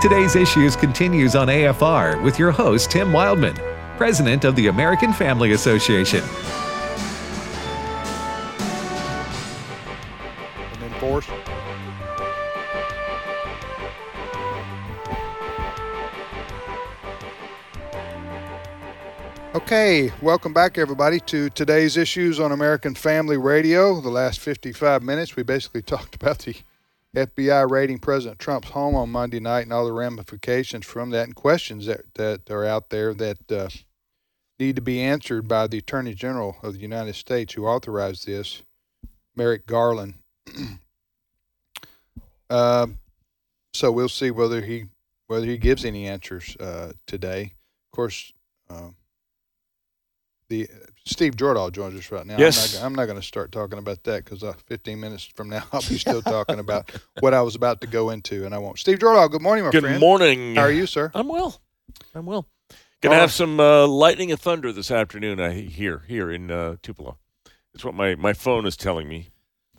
Today's 0.00 0.34
Issues 0.34 0.76
continues 0.76 1.36
on 1.36 1.48
AFR 1.48 2.22
with 2.22 2.38
your 2.38 2.50
host, 2.50 2.90
Tim 2.90 3.08
Wildmon, 3.12 3.54
President 3.98 4.46
of 4.46 4.56
the 4.56 4.68
American 4.68 5.12
Family 5.12 5.52
Association. 5.52 6.24
and 10.72 10.82
enforce. 10.84 11.28
Okay, 19.54 20.10
welcome 20.22 20.54
back, 20.54 20.78
everybody, 20.78 21.20
to 21.20 21.50
today's 21.50 21.98
issues 21.98 22.40
on 22.40 22.52
American 22.52 22.94
Family 22.94 23.36
Radio. 23.36 24.00
The 24.00 24.08
last 24.08 24.40
55 24.40 25.02
minutes, 25.02 25.36
we 25.36 25.42
basically 25.42 25.82
talked 25.82 26.14
about 26.14 26.38
the 26.38 26.56
FBI 27.14 27.68
raiding 27.68 27.98
President 27.98 28.38
Trump's 28.38 28.70
home 28.70 28.94
on 28.94 29.10
Monday 29.10 29.40
night 29.40 29.62
and 29.62 29.72
all 29.72 29.84
the 29.84 29.92
ramifications 29.92 30.86
from 30.86 31.10
that 31.10 31.26
and 31.26 31.34
questions 31.34 31.86
that, 31.86 32.14
that 32.14 32.50
are 32.50 32.64
out 32.64 32.90
there 32.90 33.12
that 33.14 33.52
uh, 33.52 33.68
need 34.60 34.76
to 34.76 34.82
be 34.82 35.00
answered 35.00 35.48
by 35.48 35.66
the 35.66 35.78
Attorney 35.78 36.14
General 36.14 36.56
of 36.62 36.74
the 36.74 36.80
United 36.80 37.16
States 37.16 37.54
who 37.54 37.66
authorized 37.66 38.26
this, 38.26 38.62
Merrick 39.34 39.66
Garland. 39.66 40.14
Um, 42.50 42.98
so 43.72 43.92
we'll 43.92 44.08
see 44.08 44.32
whether 44.32 44.60
he 44.60 44.86
whether 45.28 45.46
he 45.46 45.56
gives 45.56 45.84
any 45.84 46.08
answers 46.08 46.56
uh, 46.58 46.92
today. 47.06 47.54
Of 47.86 47.94
course, 47.94 48.32
um, 48.68 48.96
the 50.50 50.68
Steve 51.06 51.34
Jordahl 51.36 51.72
joins 51.72 51.98
us 51.98 52.12
right 52.12 52.26
now. 52.26 52.36
Yes. 52.36 52.76
I'm 52.82 52.92
not, 52.92 53.02
not 53.02 53.06
going 53.06 53.20
to 53.20 53.26
start 53.26 53.50
talking 53.52 53.78
about 53.78 54.04
that 54.04 54.24
because 54.24 54.42
uh, 54.42 54.52
15 54.66 55.00
minutes 55.00 55.24
from 55.24 55.48
now 55.48 55.62
I'll 55.72 55.80
be 55.80 55.96
still 55.96 56.20
talking 56.20 56.58
about 56.58 56.90
what 57.20 57.32
I 57.32 57.40
was 57.40 57.54
about 57.54 57.80
to 57.80 57.86
go 57.86 58.10
into, 58.10 58.44
and 58.44 58.54
I 58.54 58.58
won't. 58.58 58.78
Steve 58.78 58.98
Jordahl, 58.98 59.30
good 59.30 59.40
morning, 59.40 59.64
my 59.64 59.70
Good 59.70 59.84
friend. 59.84 59.98
morning. 60.00 60.56
How 60.56 60.62
are 60.62 60.70
you, 60.70 60.86
sir? 60.86 61.10
I'm 61.14 61.28
well. 61.28 61.58
I'm 62.14 62.26
well. 62.26 62.46
Gonna 63.00 63.14
have 63.14 63.22
right. 63.22 63.30
some 63.30 63.58
uh, 63.58 63.86
lightning 63.86 64.30
and 64.30 64.38
thunder 64.38 64.72
this 64.72 64.90
afternoon. 64.90 65.40
I 65.40 65.52
hear 65.54 66.02
here 66.06 66.30
in 66.30 66.50
uh, 66.50 66.76
Tupelo. 66.82 67.16
That's 67.72 67.82
what 67.84 67.94
my, 67.94 68.14
my 68.16 68.34
phone 68.34 68.66
is 68.66 68.76
telling 68.76 69.08
me. 69.08 69.30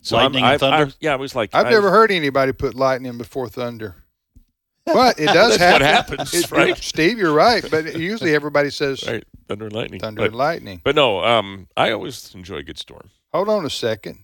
So 0.02 0.18
I'm- 0.18 0.32
Lightning 0.34 0.44
and 0.44 0.54
I- 0.54 0.58
thunder? 0.58 0.86
I- 0.88 0.98
yeah, 1.00 1.14
I 1.14 1.18
was 1.18 1.36
like, 1.36 1.52
I've 1.54 1.68
I- 1.68 1.70
never 1.70 1.92
heard 1.92 2.12
anybody 2.12 2.52
put 2.54 2.74
lightning 2.74 3.18
before 3.20 3.48
thunder. 3.48 3.96
But 4.86 5.20
it 5.20 5.28
does 5.28 5.58
That's 5.58 5.74
what 5.74 5.82
happen. 5.82 6.18
happens, 6.18 6.34
It- 6.34 6.52
right? 6.52 6.78
Steve, 6.78 7.18
you're 7.18 7.34
right. 7.34 7.64
But 7.70 7.98
usually 7.98 8.34
everybody 8.36 8.70
says 8.70 9.04
right 9.08 9.24
thunder 9.48 9.66
and 9.66 9.74
lightning. 9.76 10.00
thunder 10.00 10.22
but, 10.22 10.28
and 10.28 10.36
lightning. 10.36 10.82
but 10.84 10.96
no, 10.96 11.24
um, 11.24 11.68
I 11.78 11.92
always 11.92 12.34
enjoy 12.36 12.58
a 12.58 12.64
good 12.64 12.78
storm. 12.78 13.10
Hold 13.34 13.50
on 13.50 13.66
a 13.66 13.70
second. 13.70 14.20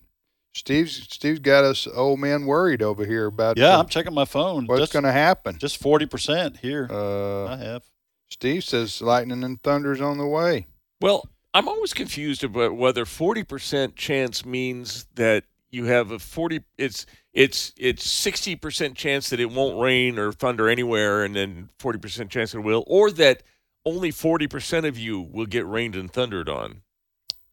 Steve's 0.53 1.07
Steve's 1.13 1.39
got 1.39 1.63
us 1.63 1.87
old 1.93 2.19
men 2.19 2.45
worried 2.47 2.81
over 2.81 3.05
here 3.05 3.27
about 3.27 3.57
Yeah, 3.57 3.75
uh, 3.77 3.79
I'm 3.79 3.87
checking 3.87 4.13
my 4.13 4.25
phone. 4.25 4.65
what's 4.65 4.91
going 4.91 5.05
to 5.05 5.11
happen. 5.11 5.59
just 5.59 5.77
forty 5.77 6.05
percent 6.07 6.57
here. 6.57 6.87
Uh, 6.89 7.45
I 7.45 7.57
have. 7.57 7.83
Steve 8.29 8.63
says 8.63 8.99
lightning 9.01 9.43
and 9.43 9.61
thunder's 9.61 10.01
on 10.01 10.17
the 10.17 10.25
way. 10.25 10.67
Well, 10.99 11.29
I'm 11.53 11.67
always 11.69 11.93
confused 11.93 12.43
about 12.43 12.75
whether 12.75 13.05
40% 13.05 13.95
chance 13.95 14.45
means 14.45 15.05
that 15.15 15.43
you 15.69 15.85
have 15.85 16.11
a 16.11 16.19
40 16.19 16.61
it's 16.77 17.05
it's 17.33 17.73
it's 17.77 18.05
60% 18.25 18.95
chance 18.95 19.29
that 19.29 19.39
it 19.39 19.51
won't 19.51 19.79
rain 19.79 20.17
or 20.17 20.31
thunder 20.31 20.67
anywhere 20.69 21.23
and 21.23 21.35
then 21.35 21.69
40% 21.79 22.29
chance 22.29 22.53
it 22.53 22.59
will 22.59 22.83
or 22.87 23.11
that 23.11 23.43
only 23.85 24.11
40% 24.11 24.87
of 24.87 24.97
you 24.97 25.21
will 25.21 25.45
get 25.45 25.65
rained 25.65 25.95
and 25.95 26.11
thundered 26.11 26.49
on. 26.49 26.81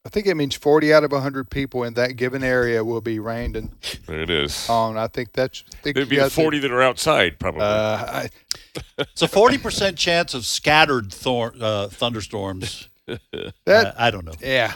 I 0.07 0.11
think 0.11 0.27
it 0.27 0.35
means 0.35 0.55
40 0.55 0.93
out 0.93 1.03
of 1.05 1.13
100 1.13 1.49
people 1.49 1.83
in 1.85 1.95
that 1.95 2.17
given 2.17 2.45
area 2.45 2.85
will 2.85 3.01
be 3.01 3.19
rained 3.19 3.57
and 3.57 3.71
It 4.09 4.29
is. 4.29 4.69
on. 4.69 4.99
I 4.99 5.07
think 5.07 5.33
that's. 5.33 5.65
I 5.73 5.77
think 5.83 5.97
There'd 5.97 6.09
be 6.11 6.17
the 6.17 6.23
got 6.23 6.33
40 6.33 6.59
that 6.59 6.71
are 6.71 6.83
outside 6.83 7.39
probably. 7.39 7.63
Uh, 7.63 7.67
I, 7.67 8.29
It's 8.99 9.23
a 9.23 9.29
forty 9.29 9.57
percent 9.57 9.97
chance 9.97 10.35
of 10.35 10.45
scattered 10.45 11.13
thor- 11.13 11.55
uh, 11.61 11.87
thunderstorms. 11.89 12.89
that 13.07 13.95
I, 13.99 14.09
I 14.09 14.11
don't 14.11 14.25
know. 14.25 14.33
yeah. 14.43 14.75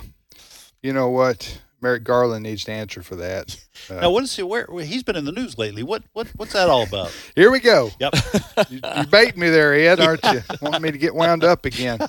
You 0.83 0.93
know 0.93 1.09
what? 1.11 1.61
Merrick 1.81 2.05
Garland 2.05 2.43
needs 2.43 2.65
to 2.65 2.73
answer 2.73 3.03
for 3.03 3.17
that. 3.17 3.57
Uh, 3.91 4.01
Now, 4.01 4.11
what 4.11 4.25
is 4.25 4.35
he? 4.37 4.43
Where 4.43 4.67
he's 4.83 5.05
been 5.05 5.15
in 5.17 5.25
the 5.25 5.33
news 5.33 5.57
lately? 5.57 5.83
What 5.85 6.03
what 6.13 6.27
what's 6.37 6.53
that 6.53 6.69
all 6.69 6.83
about? 6.83 7.11
Here 7.37 7.51
we 7.51 7.61
go. 7.61 7.91
Yep. 8.01 8.15
You, 8.71 8.81
you 8.97 9.07
bait 9.07 9.37
me 9.37 9.49
there, 9.51 9.73
Ed, 9.73 10.01
aren't 10.01 10.23
you? 10.25 10.43
Want 10.61 10.83
me 10.83 10.91
to 10.91 10.99
get 10.99 11.15
wound 11.15 11.43
up 11.45 11.65
again? 11.65 12.01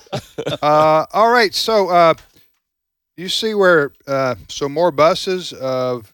Uh, 0.62 1.06
all 1.14 1.30
right. 1.32 1.54
So 1.54 1.88
uh, 1.90 2.16
you 3.16 3.30
see 3.30 3.54
where 3.54 3.94
uh, 4.08 4.36
so 4.50 4.68
more 4.68 4.92
buses 4.92 5.54
of 5.54 6.12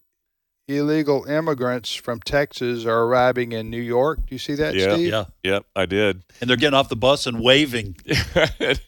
illegal 0.68 1.26
immigrants 1.26 1.94
from 1.94 2.20
Texas 2.22 2.86
are 2.86 3.04
arriving 3.04 3.52
in 3.52 3.70
New 3.70 3.82
York. 3.82 4.20
Do 4.28 4.36
you 4.36 4.40
see 4.40 4.56
that, 4.56 4.74
Yeah. 4.76 4.94
Steve? 4.94 5.10
Yeah, 5.10 5.26
yep, 5.44 5.66
I 5.76 5.86
did. 5.86 6.24
and 6.42 6.50
they're 6.50 6.58
getting 6.58 6.74
off 6.78 6.90
the 6.90 6.96
bus 6.96 7.28
and 7.28 7.40
waving. 7.42 7.98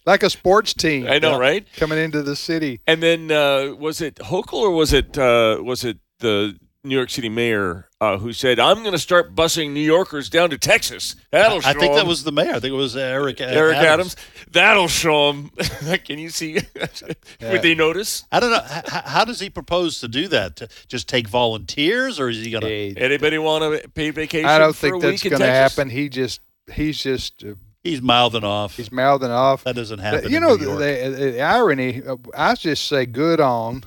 Like 0.05 0.23
a 0.23 0.29
sports 0.29 0.73
team. 0.73 1.05
I 1.07 1.19
know, 1.19 1.31
Yeah. 1.33 1.37
right? 1.37 1.67
Coming 1.75 1.99
into 1.99 2.23
the 2.23 2.35
city. 2.35 2.79
And 2.87 3.03
then 3.03 3.31
uh, 3.31 3.75
was 3.77 4.01
it 4.01 4.15
Hochul 4.15 4.53
or 4.61 4.71
was 4.71 4.93
it 4.93 5.17
uh, 5.17 5.59
was 5.61 5.83
it 5.83 5.97
the 6.19 6.57
New 6.87 6.95
York 6.95 7.09
City 7.09 7.29
mayor 7.29 7.87
uh, 8.01 8.17
who 8.17 8.33
said, 8.33 8.59
"I'm 8.59 8.79
going 8.79 8.91
to 8.93 8.97
start 8.99 9.35
busing 9.35 9.71
New 9.71 9.79
Yorkers 9.81 10.29
down 10.29 10.49
to 10.51 10.57
Texas"? 10.57 11.15
That'll 11.31 11.61
show 11.61 11.69
I 11.69 11.73
think 11.73 11.93
that 11.95 12.05
was 12.07 12.23
the 12.23 12.31
mayor. 12.31 12.51
I 12.55 12.59
think 12.59 12.73
it 12.73 12.77
was 12.77 12.95
Eric 12.95 13.41
Eric 13.41 13.77
Adams. 13.77 14.15
That'll 14.51 14.87
show 14.87 15.31
them. 15.31 15.49
Can 16.05 16.19
you 16.19 16.29
see? 16.29 16.59
Would 17.41 17.61
they 17.61 17.75
notice? 17.75 18.23
I 18.31 18.39
don't 18.39 18.51
know. 18.51 18.61
H- 18.63 18.83
h- 18.85 19.03
how 19.05 19.25
does 19.25 19.39
he 19.39 19.49
propose 19.49 19.99
to 20.01 20.07
do 20.07 20.27
that? 20.29 20.55
To 20.57 20.67
just 20.87 21.07
take 21.09 21.27
volunteers, 21.27 22.19
or 22.19 22.29
is 22.29 22.43
he 22.43 22.51
going 22.51 22.61
to? 22.61 22.67
Hey, 22.67 22.93
Anybody 22.97 23.37
want 23.37 23.81
to 23.81 23.87
pay 23.89 24.09
vacation? 24.11 24.47
I 24.49 24.59
don't 24.59 24.75
for 24.75 24.87
a 24.87 24.89
think 24.91 25.01
that's 25.03 25.23
going 25.23 25.39
to 25.41 25.47
happen. 25.47 25.89
He 25.89 26.09
just 26.09 26.41
he's 26.73 26.97
just 26.97 27.43
uh, 27.43 27.53
He's 27.83 28.01
mouthing 28.01 28.43
off. 28.43 28.75
he's 28.75 28.91
mouthing 28.91 29.31
off. 29.31 29.63
that 29.63 29.75
doesn't 29.75 29.97
But, 29.97 30.03
happen. 30.03 30.29
you 30.31 30.37
in 30.37 30.43
know 30.43 30.55
New 30.55 30.57
the, 30.57 30.65
York. 30.65 30.79
the, 31.17 31.31
the 31.31 31.41
irony. 31.41 32.01
uh, 32.05 32.17
I 32.35 32.53
just 32.55 32.85
say 32.87 33.05
good 33.05 33.39
on. 33.39 33.83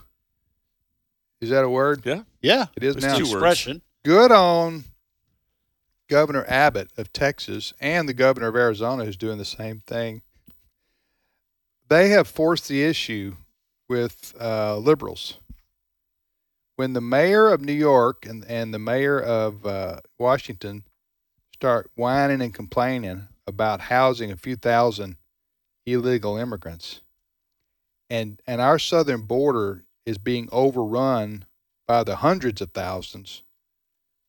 Is 1.41 1.51
that 1.51 1.65
a 1.65 1.69
word? 1.71 2.03
Yeah. 2.05 2.23
yeah, 2.43 2.67
It 2.77 2.83
is 2.85 2.97
It's 2.97 3.05
now. 3.07 3.15
two 3.17 3.23
words. 3.25 3.33
expression. 3.33 3.83
Good 4.05 4.31
on 4.33 4.85
Governor 6.09 6.45
Abbott 6.49 6.91
of 6.97 7.13
Texas 7.13 7.73
and 7.81 8.09
the 8.09 8.13
governor 8.15 8.49
of 8.49 8.57
Arizona 8.57 9.05
who's 9.05 9.17
doing 9.17 9.39
the 9.39 9.45
same 9.45 9.81
thing. 9.81 10.23
They 11.89 12.11
have 12.11 12.29
forced 12.29 12.69
the 12.69 12.83
issue 12.85 13.37
with 13.89 14.35
uh, 14.41 14.77
liberals. 14.79 15.39
When 16.77 16.93
the 16.93 17.01
mayor 17.01 17.49
of 17.49 17.61
New 17.61 17.73
York 17.75 18.25
and, 18.27 18.45
and 18.47 18.73
the 18.73 18.79
mayor 18.79 19.21
of 19.21 19.67
uh, 19.67 20.01
Washington 20.19 20.85
start 21.55 21.91
whining 21.95 22.41
and 22.41 22.55
complaining 22.55 23.29
about 23.47 23.83
housing 23.83 24.31
a 24.31 24.37
few 24.37 24.57
thousand 24.57 25.17
illegal 25.85 26.37
immigrants, 26.37 27.01
and 28.09 28.41
and 28.47 28.61
our 28.61 28.79
southern 28.79 29.23
border 29.23 29.83
is 30.07 30.19
being 30.19 30.49
overrun 30.51 31.45
by 31.87 32.05
the 32.05 32.17
hundreds 32.17 32.61
of 32.61 32.71
thousands 32.73 33.43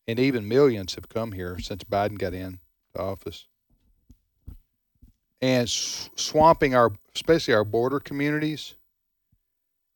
and 0.06 0.18
even 0.18 0.48
millions 0.48 0.94
have 0.94 1.08
come 1.08 1.32
here 1.32 1.58
since 1.58 1.84
Biden 1.84 2.18
got 2.18 2.34
in 2.34 2.58
to 2.94 3.00
office, 3.00 3.46
and 5.40 5.68
swamping 5.68 6.74
our, 6.74 6.92
especially 7.14 7.54
our 7.54 7.64
border 7.64 8.00
communities. 8.00 8.74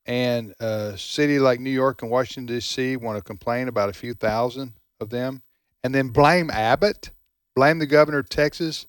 And 0.09 0.55
a 0.61 0.97
city 0.97 1.41
like 1.41 1.59
New 1.59 1.71
York 1.71 2.01
and 2.01 2.11
Washington 2.13 2.47
D.C. 2.47 2.97
want 2.97 3.19
to 3.19 3.25
complain 3.25 3.67
about 3.67 3.89
a 3.89 3.93
few 3.93 4.15
thousand 4.15 4.75
of 5.01 5.11
them, 5.11 5.43
and 5.83 5.93
then 5.93 6.11
blame 6.11 6.49
Abbott, 6.49 7.11
blame 7.57 7.81
the 7.81 7.87
governor 7.87 8.19
of 8.19 8.29
Texas 8.29 8.87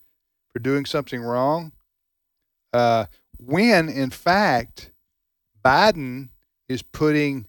for 0.53 0.59
doing 0.59 0.85
something 0.85 1.21
wrong. 1.21 1.71
Uh, 2.71 3.05
when 3.39 3.89
in 3.89 4.11
fact, 4.11 4.91
Biden 5.65 6.29
is 6.69 6.81
putting 6.81 7.47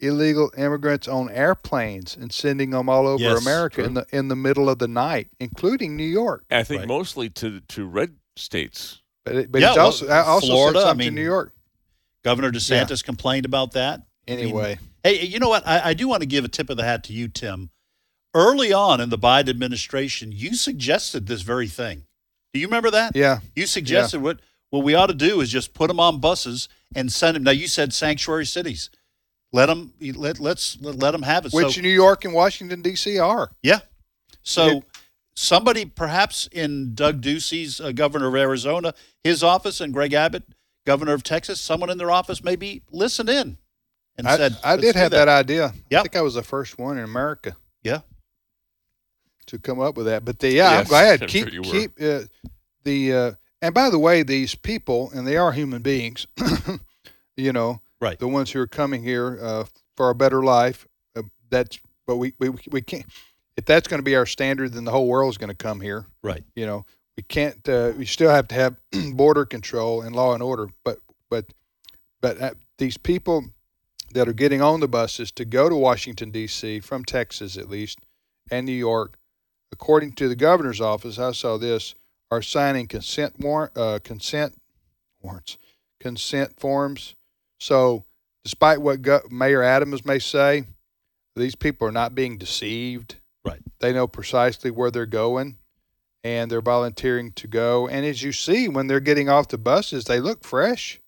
illegal 0.00 0.50
immigrants 0.56 1.06
on 1.08 1.30
airplanes 1.30 2.16
and 2.16 2.32
sending 2.32 2.70
them 2.70 2.88
all 2.88 3.06
over 3.06 3.22
Yes, 3.22 3.40
America 3.40 3.76
true. 3.76 3.84
in 3.84 3.94
the 3.94 4.06
in 4.12 4.28
the 4.28 4.36
middle 4.36 4.68
of 4.68 4.78
the 4.78 4.88
night, 4.88 5.28
including 5.40 5.96
New 5.96 6.04
York. 6.04 6.44
I 6.50 6.62
think 6.64 6.80
Right. 6.80 6.88
mostly 6.88 7.30
to 7.30 7.60
to 7.60 7.86
red 7.86 8.16
states. 8.36 9.00
But 9.24 9.36
it, 9.36 9.52
but 9.52 9.60
Yeah, 9.60 9.68
he's 9.68 9.76
well, 9.76 9.86
also 9.86 10.08
I 10.08 10.18
also 10.22 10.46
Florida, 10.48 10.80
I 10.80 10.82
something 10.82 11.04
to 11.06 11.10
mean, 11.10 11.14
New 11.14 11.24
York. 11.24 11.52
Governor 12.24 12.50
DeSantis 12.50 13.04
complained 13.04 13.44
about 13.46 13.72
that. 13.72 14.00
I 14.26 14.30
mean, 14.32 14.38
Anyway, 14.40 14.78
hey, 15.02 15.24
you 15.26 15.38
know 15.38 15.48
what? 15.50 15.66
I, 15.66 15.90
I 15.90 15.94
do 15.94 16.08
want 16.08 16.22
to 16.22 16.26
give 16.26 16.44
a 16.44 16.48
tip 16.48 16.70
of 16.70 16.76
the 16.76 16.84
hat 16.84 17.04
to 17.04 17.12
you, 17.12 17.28
Tim. 17.28 17.70
Early 18.34 18.72
on 18.72 19.00
in 19.00 19.10
the 19.10 19.18
Biden 19.18 19.50
administration, 19.50 20.32
you 20.32 20.54
suggested 20.56 21.26
this 21.26 21.42
very 21.42 21.68
thing. 21.68 22.04
Do 22.52 22.60
you 22.60 22.66
remember 22.66 22.90
that? 22.90 23.14
yeah, 23.14 23.40
You 23.54 23.66
suggested 23.66 24.22
what 24.22 24.40
what 24.74 24.82
we 24.84 24.96
ought 24.96 25.06
to 25.06 25.14
do 25.14 25.40
is 25.40 25.50
just 25.50 25.72
put 25.72 25.86
them 25.86 26.00
on 26.00 26.18
buses 26.18 26.68
and 26.96 27.12
send 27.12 27.36
them. 27.36 27.44
Now 27.44 27.52
you 27.52 27.68
said 27.68 27.92
sanctuary 27.94 28.44
cities. 28.44 28.90
Let 29.52 29.66
them 29.66 29.92
let 30.00 30.40
let's 30.40 30.76
let, 30.80 30.96
let 30.96 31.12
them 31.12 31.22
have 31.22 31.46
it. 31.46 31.52
which 31.52 31.76
so, 31.76 31.80
New 31.80 31.88
York 31.88 32.24
and 32.24 32.34
Washington 32.34 32.82
D.C. 32.82 33.18
are. 33.20 33.52
yeah. 33.62 33.78
So 34.42 34.78
It- 34.78 34.84
somebody 35.36 35.84
perhaps 35.84 36.48
in 36.50 36.94
Doug 36.96 37.20
Ducey's 37.20 37.80
uh, 37.80 37.92
governor 37.92 38.26
of 38.26 38.34
Arizona, 38.34 38.94
his 39.22 39.44
office, 39.44 39.80
and 39.80 39.92
Greg 39.92 40.12
Abbott, 40.12 40.42
governor 40.84 41.12
of 41.12 41.22
Texas, 41.22 41.60
someone 41.60 41.88
in 41.88 41.98
their 41.98 42.10
office 42.10 42.42
maybe 42.42 42.82
listened 42.90 43.28
in 43.28 43.58
and 44.18 44.26
I, 44.26 44.36
said, 44.36 44.56
I 44.64 44.76
did 44.76 44.96
have 44.96 45.12
that. 45.12 45.28
idea. 45.28 45.66
I 45.92 46.02
think 46.02 46.16
I 46.16 46.20
was 46.22 46.34
the 46.34 46.42
first 46.42 46.78
one 46.78 46.98
in 46.98 47.04
America 47.04 47.56
Yeah. 47.84 47.98
to 49.46 49.46
to 49.46 49.58
come 49.60 49.78
up 49.80 49.96
with 49.96 50.06
that. 50.06 50.24
But 50.24 50.40
the, 50.40 50.50
yeah, 50.50 50.70
I'm 50.70 50.84
glad. 50.86 51.22
I'm 51.22 51.28
keep 51.28 51.50
sure 51.52 51.62
keep 51.62 51.92
uh, 52.00 52.22
the 52.82 53.12
uh, 53.14 53.32
and 53.64 53.74
by 53.74 53.88
the 53.88 53.98
way, 53.98 54.22
these 54.22 54.54
people 54.54 55.10
and 55.14 55.26
they 55.26 55.36
are 55.36 55.52
human 55.52 55.80
beings. 55.82 56.26
you 57.36 57.52
know, 57.52 57.80
Right. 58.00 58.18
the 58.18 58.28
ones 58.28 58.50
who 58.50 58.60
are 58.60 58.66
coming 58.66 59.02
here 59.02 59.38
uh, 59.40 59.64
for 59.96 60.10
a 60.10 60.14
better 60.14 60.42
life. 60.42 60.86
Uh, 61.16 61.22
that's 61.48 61.78
but 62.06 62.16
we, 62.16 62.34
we 62.38 62.50
we 62.70 62.82
can't. 62.82 63.06
If 63.56 63.64
that's 63.64 63.88
going 63.88 64.00
to 64.00 64.04
be 64.04 64.16
our 64.16 64.26
standard, 64.26 64.72
then 64.72 64.84
the 64.84 64.90
whole 64.90 65.08
world 65.08 65.30
is 65.30 65.38
going 65.38 65.48
to 65.48 65.54
come 65.54 65.80
here. 65.80 66.06
Right. 66.22 66.44
You 66.54 66.66
know, 66.66 66.84
we 67.16 67.22
can't. 67.22 67.66
Uh, 67.66 67.92
we 67.96 68.04
still 68.04 68.30
have 68.30 68.48
to 68.48 68.54
have 68.54 68.76
border 69.14 69.46
control 69.46 70.02
and 70.02 70.14
law 70.14 70.34
and 70.34 70.42
order. 70.42 70.68
But 70.84 70.98
but 71.30 71.46
but 72.20 72.40
uh, 72.40 72.50
these 72.76 72.98
people 72.98 73.46
that 74.12 74.28
are 74.28 74.34
getting 74.34 74.60
on 74.60 74.80
the 74.80 74.88
buses 74.88 75.32
to 75.32 75.44
go 75.46 75.68
to 75.70 75.74
Washington 75.74 76.30
D.C. 76.30 76.80
from 76.80 77.04
Texas 77.04 77.56
at 77.56 77.70
least 77.70 78.00
and 78.50 78.66
New 78.66 78.72
York, 78.72 79.18
according 79.72 80.12
to 80.12 80.28
the 80.28 80.36
governor's 80.36 80.80
office, 80.82 81.18
I 81.18 81.32
saw 81.32 81.56
this 81.56 81.94
are 82.34 82.42
signing 82.42 82.86
consent 82.86 83.38
warrant 83.38 83.76
uh, 83.76 83.98
consent 84.02 84.54
warrants 85.22 85.58
consent 86.00 86.58
forms. 86.60 87.14
So, 87.60 88.04
despite 88.44 88.80
what 88.82 89.00
Go- 89.02 89.22
Mayor 89.30 89.62
Adams 89.62 90.04
may 90.04 90.18
say, 90.18 90.64
these 91.36 91.54
people 91.54 91.88
are 91.88 91.92
not 91.92 92.14
being 92.14 92.36
deceived. 92.36 93.16
Right. 93.44 93.60
They 93.80 93.92
know 93.92 94.06
precisely 94.06 94.70
where 94.70 94.90
they're 94.90 95.06
going 95.06 95.56
and 96.22 96.50
they're 96.50 96.60
volunteering 96.60 97.32
to 97.32 97.46
go. 97.46 97.88
And 97.88 98.04
as 98.04 98.22
you 98.22 98.32
see, 98.32 98.68
when 98.68 98.86
they're 98.86 99.00
getting 99.00 99.28
off 99.28 99.48
the 99.48 99.58
buses, 99.58 100.04
they 100.04 100.20
look 100.20 100.44
fresh 100.44 101.00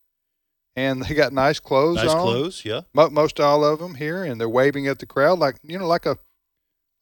and 0.76 1.02
they 1.02 1.14
got 1.14 1.32
nice 1.32 1.58
clothes 1.58 1.96
Nice 1.96 2.08
on. 2.10 2.22
clothes, 2.22 2.64
yeah. 2.64 2.82
Mo- 2.94 3.10
Most 3.10 3.38
all 3.40 3.64
of 3.64 3.78
them 3.78 3.94
here, 3.96 4.24
and 4.24 4.40
they're 4.40 4.48
waving 4.48 4.86
at 4.86 4.98
the 4.98 5.06
crowd 5.06 5.38
like, 5.38 5.56
you 5.62 5.78
know, 5.78 5.86
like 5.86 6.06
a. 6.06 6.18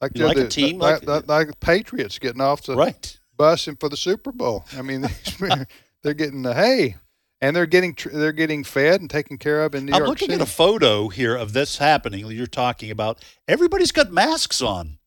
Like, 0.00 0.18
like 0.18 0.36
a 0.36 0.40
the- 0.44 0.48
team, 0.48 0.78
like, 0.78 1.06
like- 1.06 1.26
like, 1.28 1.48
like 1.48 1.60
Patriots 1.60 2.18
getting 2.18 2.40
off 2.40 2.62
the 2.62 2.76
Right. 2.76 3.18
Bus 3.36 3.66
and 3.66 3.78
for 3.78 3.88
the 3.88 3.96
Super 3.96 4.32
Bowl. 4.32 4.64
I 4.76 4.82
mean, 4.82 5.06
they're 6.02 6.14
getting 6.14 6.42
the 6.42 6.54
hey, 6.54 6.96
and 7.40 7.54
they're 7.54 7.66
getting 7.66 7.96
they're 8.12 8.32
getting 8.32 8.64
fed 8.64 9.00
and 9.00 9.10
taken 9.10 9.38
care 9.38 9.64
of 9.64 9.74
in 9.74 9.86
New 9.86 9.92
I'm 9.92 9.98
York 10.00 10.08
looking 10.08 10.30
City. 10.30 10.40
at 10.40 10.46
a 10.48 10.50
photo 10.50 11.08
here 11.08 11.34
of 11.36 11.52
this 11.52 11.78
happening 11.78 12.26
you're 12.30 12.46
talking 12.46 12.90
about. 12.90 13.22
Everybody's 13.48 13.92
got 13.92 14.12
masks 14.12 14.62
on. 14.62 14.98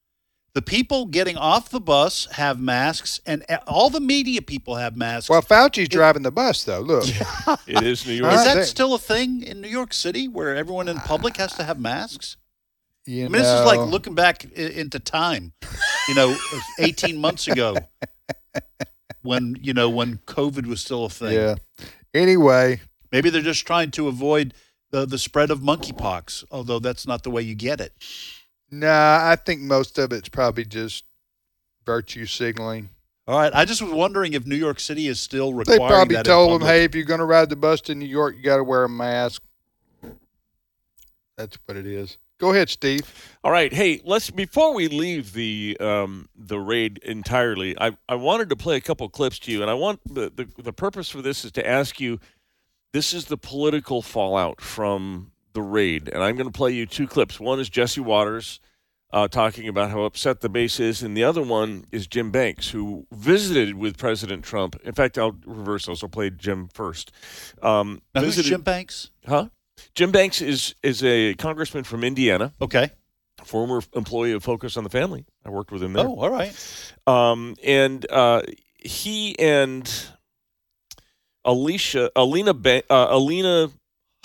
The 0.54 0.62
people 0.64 1.06
getting 1.06 1.38
off 1.38 1.70
the 1.70 1.80
bus 1.80 2.28
have 2.32 2.60
masks, 2.60 3.20
and 3.28 3.46
all 3.68 3.92
the 3.92 4.00
media 4.00 4.42
people 4.42 4.76
have 4.76 4.98
masks. 4.98 5.30
well, 5.30 5.44
Fauci's 5.44 5.88
driving 5.88 6.24
the 6.24 6.32
bus 6.32 6.64
though. 6.64 6.80
Look, 6.80 7.06
It 7.68 7.84
is 7.84 8.08
New 8.08 8.14
York. 8.14 8.34
Is 8.34 8.44
that 8.44 8.66
still 8.66 8.96
a 8.96 9.00
thing 9.00 9.44
in 9.44 9.62
New 9.62 9.68
York 9.68 9.94
City 9.94 10.28
where 10.28 10.56
everyone 10.56 10.88
in 10.88 10.98
public 10.98 11.38
has 11.38 11.54
to 11.58 11.64
have 11.64 11.80
masks? 11.80 12.38
You 13.08 13.26
I 13.26 13.30
mean, 13.30 13.42
this 13.42 13.48
is 13.48 13.66
like 13.66 13.80
looking 13.80 14.16
back 14.16 14.44
into 14.44 15.00
time, 15.00 15.54
you 16.08 16.16
know, 16.16 16.36
18 16.80 17.18
months 17.18 17.48
ago 17.48 17.76
when, 19.22 19.56
you 19.62 19.74
know, 19.74 19.90
when 19.90 20.18
COVID 20.26 20.66
was 20.66 20.82
still 20.82 21.06
a 21.06 21.10
thing. 21.10 21.34
Yeah. 21.34 21.56
Anyway, 22.14 22.82
Maybe 23.12 23.30
they're 23.30 23.42
just 23.42 23.66
trying 23.66 23.92
to 23.92 24.08
avoid 24.08 24.54
the, 24.92 25.06
the 25.06 25.18
spread 25.18 25.52
of 25.52 25.60
monkeypox, 25.60 26.44
although 26.52 26.80
that's 26.80 27.08
not 27.08 27.24
the 27.24 27.32
way 27.32 27.42
you 27.42 27.56
get 27.56 27.80
it. 27.80 27.94
nah, 28.70 29.20
I 29.24 29.36
think 29.36 29.62
most 29.62 29.98
of 29.98 30.12
it's 30.12 30.30
probably 30.30 30.66
just 30.66 31.06
virtue 31.86 32.26
signaling. 32.26 32.90
All 33.28 33.38
right. 33.38 33.54
I 33.54 33.66
just 33.66 33.82
was 33.82 33.92
wondering 33.92 34.34
if 34.34 34.46
New 34.46 34.56
York 34.56 34.80
City 34.80 35.08
is 35.08 35.20
still 35.20 35.52
They 35.52 35.74
requiring 35.74 35.90
probably 35.90 36.16
that 36.16 36.28
in 36.28 36.32
told 36.32 36.62
them, 36.62 36.68
hey, 36.68 36.84
if 36.84 36.96
you're 36.96 37.06
going 37.06 37.20
to 37.20 37.26
ride 37.26 37.50
the 37.50 37.56
bus 37.56 37.82
to 37.82 37.96
New 37.96 38.06
York, 38.06 38.36
you 38.38 38.44
got 38.44 38.58
to 38.58 38.64
wear 38.64 38.84
a 38.84 38.90
mask. 38.90 39.42
That's 41.38 41.58
what 41.66 41.78
it 41.78 41.86
is. 41.86 42.18
Go 42.40 42.52
ahead, 42.52 42.70
Steve. 42.70 43.02
All 43.44 43.52
right, 43.52 43.74
hey, 43.74 44.02
let's 44.06 44.30
before 44.30 44.74
we 44.74 44.88
leave 44.88 45.34
the 45.34 45.76
um, 45.80 46.30
the 46.36 46.60
raid 46.60 47.00
entirely, 47.00 47.76
I, 47.80 47.98
I 48.08 48.16
wanted 48.16 48.50
to 48.50 48.56
play 48.56 48.76
a 48.76 48.82
couple 48.82 49.10
clips 49.10 49.40
to 49.40 49.52
you, 49.52 49.62
and 49.62 49.72
I 49.72 49.74
want 49.74 50.02
the, 50.06 50.32
the 50.36 50.48
the 50.62 50.74
purpose 50.74 51.10
for 51.10 51.22
this 51.22 51.44
is 51.44 51.52
to 51.54 51.68
ask 51.68 52.00
you. 52.00 52.20
This 52.94 53.14
is 53.14 53.26
the 53.26 53.38
political 53.38 54.02
fallout 54.02 54.62
from 54.62 55.32
the 55.54 55.62
raid, 55.62 56.10
and 56.10 56.24
I'm 56.24 56.36
going 56.36 56.48
to 56.48 56.58
play 56.58 56.72
you 56.72 56.86
two 56.86 57.06
clips. 57.06 57.40
One 57.40 57.60
is 57.60 57.70
Jesse 57.70 58.00
Watters 58.00 58.60
uh, 59.12 59.28
talking 59.28 59.68
about 59.68 59.92
how 59.92 60.04
upset 60.04 60.40
the 60.42 60.50
base 60.50 60.80
is, 60.80 61.04
and 61.04 61.16
the 61.16 61.24
other 61.24 61.42
one 61.42 61.86
is 61.92 62.08
Jim 62.08 62.32
Banks, 62.32 62.70
who 62.70 63.06
visited 63.12 63.76
with 63.76 63.98
President 63.98 64.44
Trump. 64.44 64.80
In 64.84 64.94
fact, 64.94 65.18
I'll 65.18 65.38
reverse 65.46 65.86
those. 65.86 66.02
I'll 66.04 66.10
play 66.10 66.30
Jim 66.30 66.70
first. 66.74 67.12
Um, 67.62 68.02
Now, 68.16 68.22
who's 68.22 68.36
Jim 68.44 68.62
Banks? 68.62 69.12
Huh? 69.28 69.50
Jim 69.96 70.12
Banks 70.12 70.42
is 70.42 70.76
is 70.84 71.04
a 71.04 71.34
congressman 71.36 71.84
from 71.84 72.04
Indiana 72.04 72.54
Okay. 72.62 72.92
former 73.44 73.82
employee 73.94 74.32
of 74.34 74.44
Focus 74.44 74.78
on 74.78 74.84
the 74.84 74.90
Family. 74.90 75.26
I 75.46 75.50
worked 75.50 75.72
with 75.72 75.84
him 75.84 75.94
there. 75.94 76.08
Oh, 76.08 76.16
all 76.16 76.30
right. 76.30 76.54
Um, 77.06 77.56
and 77.64 78.06
uh, 78.12 78.42
he 78.80 79.38
and 79.40 79.90
Alicia, 81.46 82.12
Alina, 82.16 82.54
ba- 82.54 82.84
uh, 82.92 83.08
Alina 83.10 83.70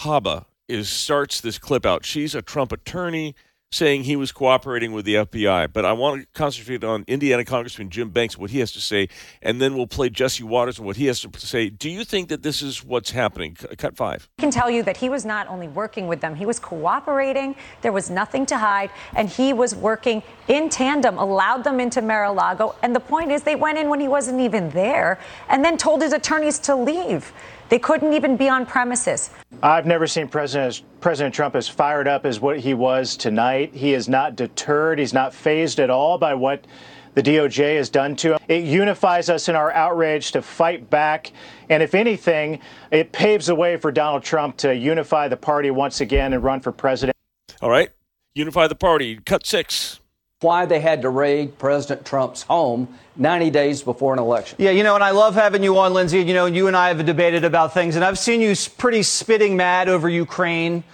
Habba 0.00 0.46
is 0.68 0.88
starts 0.88 1.40
this 1.40 1.58
clip 1.58 1.84
out. 1.86 2.04
She's 2.04 2.34
a 2.34 2.42
Trump 2.42 2.72
attorney 2.72 3.34
saying 3.72 4.04
he 4.04 4.14
was 4.14 4.30
cooperating 4.30 4.92
with 4.92 5.04
the 5.04 5.14
FBI. 5.14 5.72
But 5.72 5.84
I 5.84 5.92
want 5.92 6.20
to 6.20 6.28
concentrate 6.34 6.84
on 6.84 7.04
Indiana 7.08 7.44
Congressman 7.44 7.90
Jim 7.90 8.10
Banks, 8.10 8.38
what 8.38 8.50
he 8.50 8.60
has 8.60 8.70
to 8.72 8.80
say, 8.80 9.08
and 9.40 9.60
then 9.60 9.74
we'll 9.74 9.86
play 9.86 10.10
Jesse 10.10 10.44
Watters 10.44 10.78
and 10.78 10.86
what 10.86 10.96
he 10.96 11.06
has 11.06 11.20
to 11.20 11.30
say. 11.40 11.70
Do 11.70 11.90
you 11.90 12.04
think 12.04 12.28
that 12.28 12.42
this 12.42 12.62
is 12.62 12.84
what's 12.84 13.10
happening? 13.10 13.56
Cut 13.78 13.96
five. 13.96 14.28
I 14.38 14.42
can 14.42 14.50
tell 14.50 14.70
you 14.70 14.82
that 14.84 14.98
he 14.98 15.08
was 15.08 15.24
not 15.24 15.48
only 15.48 15.68
working 15.68 16.06
with 16.06 16.20
them, 16.20 16.34
he 16.34 16.46
was 16.46 16.60
cooperating. 16.60 17.56
There 17.80 17.92
was 17.92 18.10
nothing 18.10 18.46
to 18.46 18.58
hide, 18.58 18.90
and 19.16 19.28
he 19.28 19.52
was 19.52 19.74
working 19.74 20.22
in 20.48 20.68
tandem, 20.68 21.16
allowed 21.18 21.64
them 21.64 21.80
into 21.80 22.02
Mar-a-Lago. 22.02 22.74
And 22.82 22.94
the 22.94 23.00
point 23.00 23.32
is, 23.32 23.42
they 23.42 23.56
went 23.56 23.78
in 23.78 23.88
when 23.88 24.00
he 24.00 24.08
wasn't 24.08 24.40
even 24.40 24.68
there, 24.70 25.18
and 25.48 25.64
then 25.64 25.78
told 25.78 26.02
his 26.02 26.12
attorneys 26.12 26.58
to 26.60 26.76
leave. 26.76 27.32
They 27.72 27.78
couldn't 27.78 28.12
even 28.12 28.36
be 28.36 28.50
on 28.50 28.66
premises. 28.66 29.30
I've 29.62 29.86
never 29.86 30.06
seen 30.06 30.28
President 30.28 30.82
President 31.00 31.34
Trump 31.34 31.56
as 31.56 31.70
fired 31.70 32.06
up 32.06 32.26
as 32.26 32.38
what 32.38 32.60
he 32.60 32.74
was 32.74 33.16
tonight. 33.16 33.74
He 33.74 33.94
is 33.94 34.10
not 34.10 34.36
deterred. 34.36 34.98
He's 34.98 35.14
not 35.14 35.32
fazed 35.32 35.80
at 35.80 35.88
all 35.88 36.18
by 36.18 36.34
what 36.34 36.66
the 37.14 37.22
DOJ 37.22 37.78
has 37.78 37.88
done 37.88 38.14
to 38.16 38.34
him. 38.34 38.40
It 38.46 38.64
unifies 38.64 39.30
us 39.30 39.48
in 39.48 39.56
our 39.56 39.72
outrage 39.72 40.32
to 40.32 40.42
fight 40.42 40.90
back. 40.90 41.32
And 41.70 41.82
if 41.82 41.94
anything, 41.94 42.60
it 42.90 43.10
paves 43.10 43.46
the 43.46 43.54
way 43.54 43.78
for 43.78 43.90
Donald 43.90 44.22
Trump 44.22 44.58
to 44.58 44.74
unify 44.76 45.28
the 45.28 45.38
party 45.38 45.70
once 45.70 46.02
again 46.02 46.34
and 46.34 46.44
run 46.44 46.60
for 46.60 46.72
president. 46.72 47.16
All 47.62 47.70
right. 47.70 47.88
Unify 48.34 48.66
the 48.66 48.74
party. 48.74 49.18
Cut 49.24 49.46
six. 49.46 50.01
Why 50.42 50.66
they 50.66 50.80
had 50.80 51.02
to 51.02 51.08
raid 51.08 51.58
President 51.58 52.04
Trump's 52.06 52.42
home 52.42 52.88
90 53.16 53.50
days 53.50 53.82
before 53.82 54.12
an 54.12 54.18
election. 54.18 54.56
Yeah, 54.58 54.70
you 54.70 54.82
know, 54.82 54.94
and 54.94 55.04
I 55.04 55.10
love 55.10 55.34
having 55.34 55.62
you 55.62 55.76
on, 55.78 55.92
Lindsay. 55.94 56.20
You 56.20 56.34
know, 56.34 56.46
you 56.46 56.66
and 56.66 56.76
I 56.76 56.88
have 56.88 57.04
debated 57.04 57.44
about 57.44 57.74
things, 57.74 57.96
and 57.96 58.04
I've 58.04 58.18
seen 58.18 58.40
you 58.40 58.54
pretty 58.78 59.02
spitting 59.02 59.56
mad 59.56 59.88
over 59.88 60.08
Ukraine. 60.08 60.84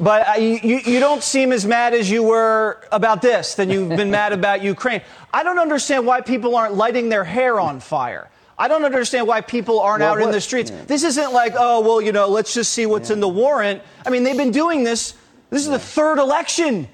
But 0.00 0.26
I, 0.28 0.36
you, 0.36 0.78
you 0.78 1.00
don't 1.00 1.22
seem 1.22 1.50
as 1.52 1.66
mad 1.66 1.92
as 1.92 2.08
you 2.08 2.22
were 2.22 2.86
about 2.92 3.20
this 3.20 3.54
than 3.56 3.68
you've 3.68 3.88
been 3.88 4.10
mad 4.10 4.32
about 4.40 4.62
Ukraine. 4.62 5.02
I 5.32 5.42
don't 5.42 5.58
understand 5.58 6.06
why 6.06 6.20
people 6.20 6.54
aren't 6.56 6.74
lighting 6.74 7.08
their 7.08 7.24
hair 7.24 7.58
on 7.58 7.80
fire. 7.80 8.30
I 8.56 8.68
don't 8.68 8.84
understand 8.84 9.26
why 9.26 9.40
people 9.40 9.80
aren't 9.80 10.00
Well, 10.00 10.14
out 10.14 10.20
in 10.20 10.30
the 10.30 10.40
streets. 10.40 10.70
yeah. 10.70 10.84
This 10.84 11.04
isn't 11.04 11.32
like, 11.32 11.54
oh, 11.56 11.80
well, 11.80 12.00
you 12.00 12.12
know, 12.12 12.28
let's 12.28 12.54
just 12.54 12.72
see 12.72 12.86
what's 12.86 13.10
in 13.10 13.20
the 13.20 13.28
warrant. 13.28 13.82
I 14.06 14.10
mean, 14.10 14.24
they've 14.24 14.36
been 14.36 14.50
doing 14.50 14.82
this. 14.84 15.14
This 15.50 15.62
is 15.62 15.68
the 15.68 15.78
third 15.78 16.18
election. 16.18 16.88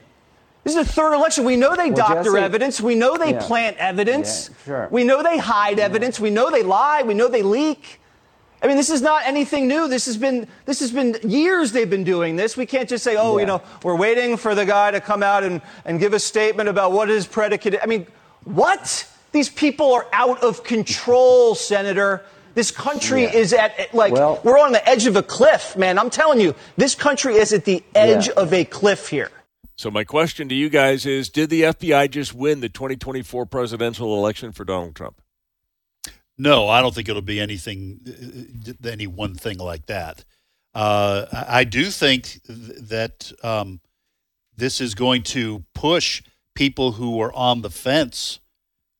This 0.65 0.77
is 0.77 0.87
the 0.87 0.93
third 0.93 1.13
election. 1.15 1.45
We 1.45 1.57
know 1.57 1.77
they 1.77 1.89
Well, 1.91 1.97
doctor 2.09 2.33
Jesse- 2.33 2.39
evidence. 2.45 2.81
We 2.81 2.95
know 2.95 3.17
they 3.17 3.33
Yeah. 3.33 3.41
plant 3.47 3.77
evidence. 3.79 4.49
Yeah, 4.51 4.65
sure. 4.65 4.89
We 4.91 5.05
know 5.05 5.23
they 5.23 5.37
hide 5.39 5.79
evidence. 5.79 6.19
We 6.19 6.31
know 6.31 6.51
they 6.51 6.63
lie. 6.63 7.03
We 7.03 7.13
know 7.15 7.29
they 7.29 7.43
leak. 7.43 8.01
I 8.63 8.67
mean, 8.67 8.79
this 8.79 8.89
is 8.89 9.03
not 9.03 9.27
anything 9.27 9.69
new. 9.69 9.89
This 9.89 10.07
has 10.07 10.17
been 10.17 10.49
this 10.65 10.81
has 10.81 10.91
been 10.91 11.19
years 11.23 11.73
they've 11.73 11.91
been 11.91 12.03
doing 12.05 12.37
this. 12.37 12.57
We 12.57 12.65
can't 12.65 12.89
just 12.89 13.05
say, 13.05 13.15
oh, 13.17 13.37
you 13.37 13.45
know, 13.45 13.61
we're 13.83 13.95
waiting 13.97 14.39
for 14.39 14.55
the 14.55 14.65
guy 14.65 14.91
to 14.91 15.01
come 15.03 15.23
out 15.23 15.45
and, 15.45 15.61
and 15.85 16.01
give 16.01 16.15
a 16.15 16.19
statement 16.19 16.71
about 16.71 16.93
what 16.93 17.11
is 17.11 17.27
predicated. 17.27 17.81
I 17.83 17.87
mean, 17.87 18.07
what? 18.45 19.07
These 19.33 19.51
people 19.51 19.93
are 19.93 20.07
out 20.15 20.43
of 20.43 20.65
control, 20.65 21.55
Senator. 21.55 22.23
This 22.55 22.71
country 22.71 23.25
Yeah. 23.25 23.33
is 23.35 23.53
at 23.53 23.93
like 23.93 24.15
Well- 24.15 24.41
we're 24.45 24.59
on 24.59 24.73
the 24.73 24.89
edge 24.89 25.07
of 25.07 25.17
a 25.17 25.23
cliff, 25.23 25.77
man. 25.77 25.99
I'm 25.99 26.09
telling 26.09 26.41
you, 26.41 26.55
this 26.79 26.95
country 26.95 27.37
is 27.37 27.53
at 27.53 27.67
the 27.67 27.83
edge 27.95 28.29
Yeah. 28.29 28.35
of 28.39 28.55
a 28.55 28.65
cliff 28.65 29.09
here. 29.09 29.31
So 29.77 29.91
my 29.91 30.05
question 30.05 30.49
to 30.49 30.55
you 30.55 30.69
guys 30.69 31.05
is: 31.07 31.29
Did 31.29 31.51
the 31.51 31.63
FBI 31.63 32.11
just 32.11 32.35
win 32.35 32.61
the 32.61 32.69
2024 32.69 33.47
presidential 33.47 34.17
election 34.17 34.53
for 34.53 34.65
Donald 34.65 34.95
Trump? 34.95 35.21
No, 36.37 36.69
I 36.69 36.81
don't 36.81 36.95
think 36.95 37.09
it'll 37.09 37.23
be 37.23 37.41
anything, 37.41 38.01
uh, 38.69 38.89
any 38.89 39.07
one 39.07 39.35
thing 39.35 39.59
like 39.59 39.87
that. 39.87 40.25
Uh, 40.75 41.27
I 41.33 41.61
I 41.61 41.65
do 41.65 41.91
think 41.91 42.41
that 42.47 43.33
um, 43.43 43.81
this 44.57 44.81
is 44.81 44.95
going 44.95 45.23
to 45.23 45.65
push 45.75 46.23
people 46.55 46.93
who 46.93 47.21
are 47.21 47.33
on 47.33 47.63
the 47.63 47.71
fence 47.71 48.41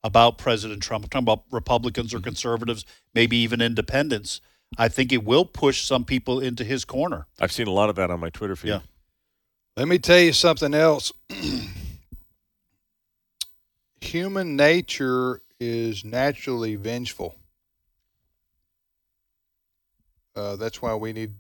about 0.03 0.39
President 0.39 0.83
Trump. 0.83 1.05
I'm 1.05 1.09
talking 1.09 1.25
about 1.25 1.45
Republicans 1.51 2.13
or 2.13 2.21
conservatives, 2.21 2.85
maybe 3.15 3.37
even 3.39 3.61
independents. 3.61 4.41
I 4.77 4.89
think 4.89 5.13
it 5.13 5.25
will 5.25 5.45
push 5.45 5.85
some 5.85 6.05
people 6.05 6.41
into 6.41 6.65
his 6.65 6.85
corner. 6.85 7.27
I've 7.41 7.53
seen 7.53 7.67
a 7.69 7.73
lot 7.73 7.91
of 7.91 7.97
that 7.97 8.11
on 8.11 8.21
my 8.21 8.31
Twitter 8.31 8.57
feed. 8.57 8.69
Yeah. 8.69 8.81
Let 9.77 9.89
me 9.89 9.99
tell 9.99 10.21
you 10.21 10.33
something 10.33 10.73
else. 10.75 11.13
human 14.01 14.57
nature 14.57 15.41
is 15.59 16.05
naturally 16.05 16.77
vengeful. 16.77 17.35
Uh, 20.37 20.57
that's 20.57 20.83
why 20.83 20.95
we 20.95 21.13
need 21.13 21.33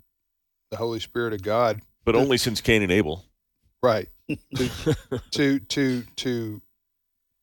the 0.70 0.76
Holy 0.76 1.00
Spirit 1.00 1.32
of 1.32 1.42
God, 1.42 1.80
But 2.04 2.14
only 2.16 2.36
since 2.38 2.60
Cain 2.60 2.82
and 2.82 2.92
Abel. 2.92 3.24
right? 3.82 4.08
to, 4.56 4.70
to 5.32 5.58
to 5.60 6.02
to 6.16 6.62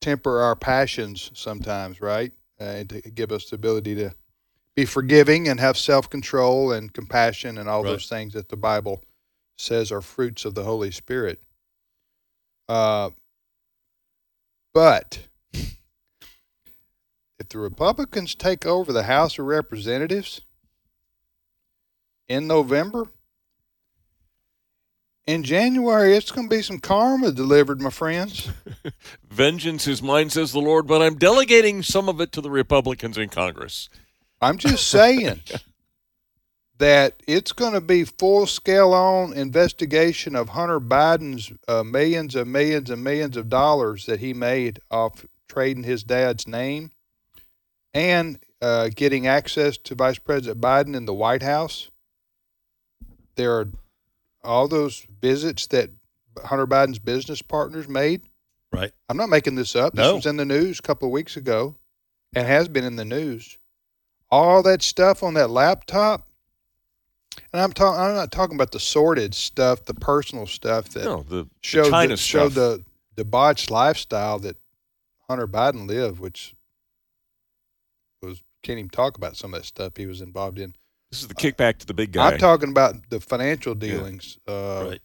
temper 0.02 0.42
our 0.42 0.56
passions 0.56 1.30
sometimes, 1.34 2.02
right? 2.02 2.32
Uh, 2.60 2.64
and 2.64 2.90
to 2.90 3.02
give 3.02 3.32
us 3.32 3.50
the 3.50 3.56
ability 3.56 3.96
to 3.96 4.14
be 4.76 4.86
forgiving 4.86 5.48
and 5.50 5.60
have 5.60 5.78
self 5.78 6.10
control 6.10 6.72
and 6.72 6.94
compassion 6.94 7.58
and 7.58 7.70
all 7.70 7.84
Right. 7.84 7.92
those 7.92 8.08
things 8.08 8.34
that 8.34 8.50
the 8.50 8.58
Bible 8.58 9.04
says 9.62 9.92
are 9.92 10.02
fruits 10.02 10.46
of 10.46 10.56
the 10.56 10.64
Holy 10.64 10.92
Spirit. 10.92 11.40
Uh, 12.68 13.12
but 14.74 15.28
if 15.54 17.50
the 17.50 17.60
Republicans 17.60 18.36
take 18.36 18.66
over 18.66 18.94
the 18.94 19.04
House 19.04 19.38
of 19.38 19.46
Representatives 19.46 20.42
in 22.28 22.48
November, 22.48 23.10
in 25.28 25.44
January, 25.44 26.16
it's 26.16 26.32
going 26.32 26.50
to 26.50 26.56
be 26.56 26.62
some 26.62 26.80
karma 26.80 27.32
delivered, 27.32 27.80
my 27.80 27.90
friends. 27.90 28.50
Vengeance 29.30 29.88
is 29.88 30.02
mine, 30.02 30.30
says 30.30 30.52
the 30.52 30.60
Lord, 30.60 30.88
but 30.88 31.02
I'm 31.02 31.16
delegating 31.16 31.84
some 31.84 32.10
of 32.10 32.20
it 32.20 32.32
to 32.34 32.42
the 32.42 32.50
Republicans 32.50 33.18
in 33.18 33.30
Congress. 33.30 33.90
I'm 34.42 34.58
just 34.58 34.88
saying 34.88 35.42
that 36.82 37.22
it's 37.28 37.52
going 37.52 37.74
to 37.74 37.80
be 37.80 38.04
full 38.04 38.48
scale 38.48 38.92
on 38.92 39.34
investigation 39.34 40.36
of 40.36 40.50
Hunter 40.50 40.80
Biden's 40.80 41.54
uh, 41.68 41.84
millions 41.84 42.36
and 42.36 42.52
millions 42.52 42.90
and 42.90 43.04
millions 43.04 43.38
of 43.38 43.50
dollars 43.50 44.08
that 44.08 44.20
he 44.20 44.34
made 44.34 44.80
off 44.90 45.24
trading 45.48 45.84
his 45.84 46.04
dad's 46.04 46.48
name 46.48 46.90
and 47.94 48.40
uh, 48.64 48.90
getting 48.96 49.28
access 49.28 49.78
to 49.78 49.94
Vice 49.94 50.18
President 50.18 50.60
Biden 50.60 50.96
in 50.96 51.06
the 51.06 51.14
White 51.14 51.44
House. 51.44 51.92
There 53.36 53.60
are 53.60 53.68
all 54.44 54.68
those 54.68 55.06
visits 55.22 55.68
that 55.68 55.92
Hunter 56.44 56.66
Biden's 56.66 56.98
business 56.98 57.44
partners 57.44 57.88
made. 57.88 58.24
Right. 58.74 58.92
I'm 59.08 59.18
not 59.18 59.30
making 59.30 59.54
this 59.54 59.76
up. 59.76 59.94
No. 59.94 60.02
This 60.02 60.14
was 60.14 60.26
in 60.26 60.38
the 60.38 60.46
news 60.46 60.80
a 60.80 60.82
couple 60.82 61.10
of 61.10 61.14
weeks 61.14 61.38
ago 61.38 61.76
and 62.34 62.48
has 62.48 62.68
been 62.68 62.86
in 62.86 62.96
the 62.96 63.06
news. 63.06 63.60
All 64.32 64.64
that 64.64 64.82
stuff 64.82 65.22
on 65.22 65.36
that 65.36 65.52
laptop. 65.52 66.28
And 67.54 67.62
I'm 67.62 67.74
talking 67.74 68.00
I'm 68.02 68.16
not 68.16 68.32
talking 68.32 68.56
about 68.56 68.72
the 68.72 68.80
sordid 68.80 69.34
stuff, 69.36 69.86
the 69.86 69.94
personal 69.94 70.46
stuff 70.48 70.90
that 70.90 71.06
No, 71.06 71.24
the, 71.24 71.44
the 71.44 71.50
showed 71.62 71.90
China 71.90 72.14
the, 72.16 72.18
showed 72.18 72.54
the 72.54 72.84
debauched 73.16 73.70
lifestyle 73.70 74.40
that 74.40 74.58
Hunter 75.30 75.48
Biden 75.48 75.88
lived, 75.88 76.20
which 76.20 76.56
was 78.22 78.42
can't 78.64 78.80
even 78.80 78.90
talk 78.90 79.18
about 79.18 79.36
some 79.36 79.54
of 79.54 79.60
that 79.62 79.66
stuff 79.66 79.98
he 79.98 80.06
was 80.06 80.22
involved 80.22 80.60
in. 80.60 80.76
this 81.12 81.22
is 81.22 81.28
the 81.28 81.36
kickback 81.36 81.78
to 81.80 81.86
the 81.86 81.94
big 81.94 82.12
guy. 82.12 82.32
I'm 82.32 82.38
talking 82.38 82.70
about 82.70 83.10
the 83.10 83.20
financial 83.20 83.74
dealings, 83.76 84.38
uh, 84.48 84.86
Right. 84.88 85.02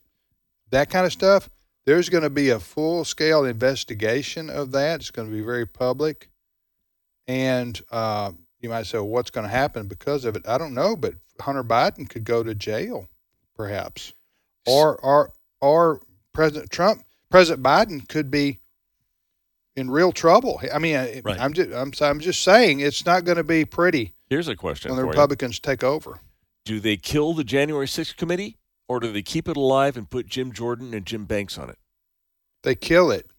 that 0.70 0.90
kind 0.90 1.06
of 1.06 1.12
stuff. 1.12 1.48
There's 1.86 2.08
going 2.08 2.22
to 2.24 2.30
be 2.30 2.50
a 2.50 2.60
full 2.60 3.04
scale 3.04 3.44
investigation 3.44 4.50
of 4.50 4.72
that. 4.72 5.00
It's 5.00 5.10
going 5.10 5.28
to 5.28 5.34
be 5.34 5.40
very 5.40 5.66
public, 5.66 6.28
and 7.28 7.80
uh, 7.90 8.32
you 8.60 8.68
might 8.68 8.86
say, 8.86 8.98
well, 8.98 9.08
"What's 9.08 9.30
going 9.30 9.46
to 9.46 9.50
happen 9.52 9.86
because 9.88 10.24
of 10.24 10.34
it?" 10.36 10.46
I 10.48 10.58
don't 10.58 10.74
know, 10.74 10.96
but 10.96 11.14
Hunter 11.40 11.64
Biden 11.64 12.08
could 12.08 12.24
go 12.24 12.42
to 12.42 12.54
jail, 12.54 13.08
perhaps, 13.54 14.12
or 14.66 14.96
or 15.02 15.32
or 15.60 16.00
President 16.32 16.70
Trump, 16.70 17.02
President 17.30 17.64
Biden 17.64 18.06
could 18.08 18.30
be 18.30 18.60
in 19.76 19.90
real 19.90 20.12
trouble. 20.12 20.60
I 20.72 20.78
mean, 20.78 20.96
I- 20.96 21.20
Right. 21.24 21.38
I'm 21.40 21.52
just 21.52 21.70
I'm, 21.72 21.92
I'm 22.00 22.20
just 22.20 22.42
saying 22.42 22.80
it's 22.80 23.04
not 23.06 23.24
going 23.24 23.36
to 23.38 23.44
be 23.44 23.64
pretty 23.64 24.14
Here's 24.28 24.48
a 24.48 24.56
question 24.56 24.90
when 24.90 24.96
the 24.96 25.02
for 25.02 25.06
you. 25.06 25.10
Republicans 25.10 25.60
take 25.60 25.84
over. 25.84 26.20
Do 26.64 26.80
they 26.80 26.96
kill 26.96 27.32
the 27.32 27.44
January 27.44 27.86
6th 27.86 28.16
committee, 28.16 28.56
or 28.88 28.98
do 28.98 29.12
they 29.12 29.22
keep 29.22 29.48
it 29.48 29.56
alive 29.56 29.96
and 29.96 30.10
put 30.10 30.26
Jim 30.26 30.50
Jordan 30.52 30.94
and 30.94 31.06
Jim 31.06 31.24
Banks 31.24 31.56
on 31.58 31.70
it? 31.70 31.78
They 32.64 32.74
kill 32.74 33.10
it. 33.12 33.30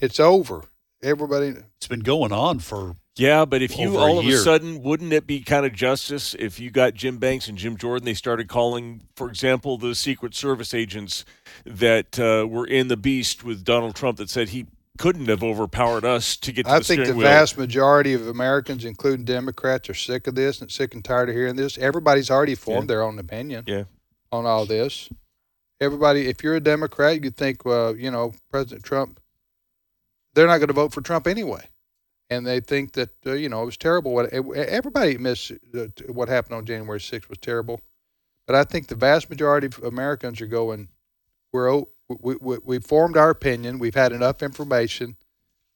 It's 0.00 0.18
over. 0.18 0.62
Everybody. 1.02 1.54
It's 1.76 1.86
been 1.88 2.00
going 2.00 2.32
on 2.32 2.60
for 2.60 2.96
Yeah, 3.16 3.44
but 3.44 3.60
if 3.60 3.78
you 3.78 3.88
Over 3.88 3.98
a 3.98 4.00
all 4.00 4.18
of 4.20 4.26
a 4.26 4.38
sudden 4.38 4.82
wouldn't 4.82 5.12
it 5.12 5.26
be 5.26 5.40
kind 5.40 5.66
of 5.66 5.74
justice 5.74 6.34
if 6.38 6.58
you 6.58 6.70
got 6.70 6.94
Jim 6.94 7.18
Banks 7.18 7.46
and 7.46 7.58
Jim 7.58 7.76
Jordan? 7.76 8.06
They 8.06 8.14
started 8.14 8.48
calling, 8.48 9.02
for 9.16 9.28
example, 9.28 9.76
the 9.76 9.94
Secret 9.94 10.34
Service 10.34 10.72
agents 10.72 11.26
that 11.66 12.18
uh, 12.18 12.46
were 12.48 12.66
in 12.66 12.88
the 12.88 12.96
Beast 12.96 13.44
with 13.44 13.64
Donald 13.64 13.94
Trump 13.94 14.16
that 14.16 14.30
said 14.30 14.48
he 14.48 14.66
couldn't 14.98 15.28
have 15.28 15.42
overpowered 15.42 16.04
us 16.06 16.36
to 16.38 16.52
get 16.52 16.64
to 16.64 16.72
I 16.72 16.78
the 16.78 16.84
think 16.84 16.98
the 17.00 17.04
steering 17.06 17.18
wheel. 17.18 17.26
vast 17.28 17.58
majority 17.58 18.14
of 18.14 18.26
Americans, 18.28 18.84
including 18.84 19.24
Democrats, 19.26 19.90
are 19.90 19.94
sick 19.94 20.26
of 20.26 20.34
this 20.34 20.60
and 20.62 20.70
sick 20.70 20.94
and 20.94 21.04
tired 21.04 21.28
of 21.28 21.34
hearing 21.34 21.56
this. 21.56 21.76
Everybody's 21.76 22.30
already 22.30 22.54
formed 22.54 22.88
their 22.88 23.02
own 23.02 23.18
opinion 23.18 23.64
Yeah. 23.66 23.84
on 24.30 24.46
all 24.46 24.64
this. 24.64 25.10
Everybody, 25.80 26.28
if 26.28 26.42
you're 26.42 26.54
a 26.56 26.60
Democrat, 26.60 27.22
you 27.24 27.30
think, 27.30 27.64
well, 27.64 27.94
you 27.96 28.10
know, 28.10 28.32
President 28.50 28.84
Trump, 28.84 29.18
they're 30.34 30.46
not 30.46 30.58
going 30.58 30.68
to 30.68 30.74
vote 30.74 30.92
for 30.92 31.00
Trump 31.00 31.26
anyway. 31.26 31.68
And 32.32 32.46
they 32.46 32.60
think 32.60 32.92
that, 32.92 33.10
uh, 33.26 33.32
you 33.32 33.48
know, 33.48 33.62
it 33.62 33.66
was 33.66 33.76
terrible. 33.76 34.12
What 34.14 34.32
Everybody 34.32 35.12
admits 35.12 35.50
uh, 35.50 35.86
what 36.08 36.28
happened 36.28 36.54
on 36.56 36.64
January 36.64 36.98
6th 36.98 37.28
was 37.28 37.38
terrible. 37.38 37.80
But 38.46 38.56
I 38.56 38.64
think 38.64 38.86
the 38.88 38.94
vast 38.96 39.28
majority 39.30 39.66
of 39.66 39.78
Americans 39.84 40.40
are 40.40 40.46
going, 40.46 40.88
we're, 41.52 41.72
o- 41.72 41.88
we, 42.08 42.36
we, 42.40 42.56
we 42.64 42.78
formed 42.78 43.16
our 43.16 43.30
opinion. 43.30 43.78
We've 43.78 43.94
had 43.94 44.12
enough 44.12 44.42
information. 44.42 45.16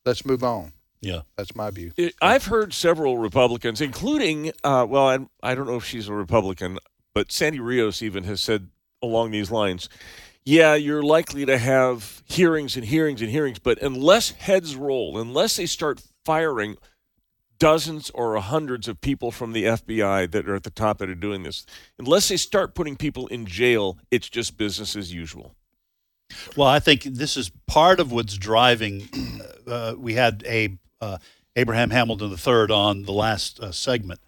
Let's 0.05 0.25
move 0.25 0.43
on. 0.43 0.73
yeah. 1.01 1.23
That's 1.37 1.55
my 1.55 1.71
view. 1.71 1.93
It- 1.97 2.15
I've 2.23 2.47
heard 2.47 2.73
several 2.73 3.19
Republicans, 3.19 3.81
including, 3.81 4.53
uh, 4.65 4.87
well, 4.89 5.09
I'm, 5.09 5.29
I 5.43 5.55
don't 5.55 5.67
know 5.67 5.77
if 5.77 5.85
she's 5.85 6.09
a 6.09 6.15
Republican, 6.15 6.79
but 7.15 7.31
Sandy 7.31 7.61
Rios 7.61 8.03
even 8.03 8.25
has 8.25 8.41
said 8.41 8.69
along 9.03 9.31
these 9.31 9.51
lines, 9.51 9.89
yeah, 10.45 10.75
you're 10.75 11.03
likely 11.03 11.45
to 11.45 11.59
have 11.59 12.23
hearings 12.27 12.77
and 12.77 12.85
hearings 12.87 13.21
and 13.21 13.31
hearings, 13.31 13.59
but 13.59 13.81
unless 13.83 14.31
heads 14.31 14.75
roll, 14.77 15.19
unless 15.19 15.57
they 15.57 15.67
start 15.67 16.01
firing 16.27 16.77
dozens 17.59 18.11
or 18.11 18.37
hundreds 18.37 18.89
of 18.89 19.01
people 19.01 19.31
from 19.31 19.53
the 19.53 19.65
FBI 19.65 20.31
that 20.33 20.49
are 20.49 20.57
at 20.57 20.65
the 20.65 20.71
top 20.71 20.99
that 20.99 21.09
are 21.09 21.15
doing 21.15 21.45
this, 21.45 21.65
unless 21.99 22.29
they 22.29 22.37
start 22.37 22.75
putting 22.75 22.97
people 22.97 23.29
in 23.29 23.47
jail, 23.47 23.97
it's 24.11 24.29
just 24.29 24.59
business 24.59 24.97
as 24.97 25.15
usual. 25.15 25.55
Well, 26.57 26.69
I 26.69 26.81
think 26.81 27.05
this 27.05 27.37
is 27.37 27.51
part 27.67 28.01
of 28.01 28.13
what's 28.13 28.37
driving. 28.37 29.09
Uh, 29.67 29.97
we 29.99 30.15
had 30.15 30.45
a 30.47 30.79
uh, 31.01 31.19
Abraham 31.57 31.91
Hamilton 31.91 32.31
III 32.31 32.73
on 32.73 33.03
the 33.03 33.13
last 33.13 33.59
uh, 33.59 33.73
segment. 33.73 34.21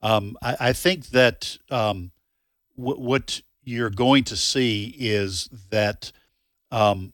Um, 0.00 0.38
I, 0.40 0.56
I 0.58 0.72
think 0.72 1.08
that 1.08 1.58
um, 1.70 2.10
w- 2.78 2.98
what 2.98 3.42
you're 3.64 3.90
going 3.90 4.24
to 4.24 4.34
see 4.34 4.96
is 4.98 5.50
that 5.70 6.10
um, 6.70 7.12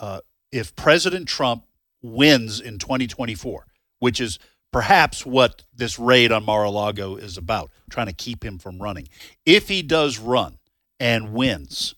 uh, 0.00 0.20
if 0.52 0.76
President 0.76 1.26
Trump 1.26 1.64
wins 2.02 2.60
in 2.60 2.78
2024, 2.78 3.66
which 3.98 4.20
is 4.20 4.38
perhaps 4.72 5.24
what 5.24 5.64
this 5.74 5.98
raid 5.98 6.32
on 6.32 6.44
Mar-a-Lago 6.44 7.16
is 7.16 7.36
about, 7.36 7.70
trying 7.90 8.06
to 8.06 8.12
keep 8.12 8.44
him 8.44 8.58
from 8.58 8.80
running. 8.80 9.08
If 9.46 9.68
he 9.68 9.82
does 9.82 10.18
run 10.18 10.58
and 11.00 11.32
wins, 11.32 11.94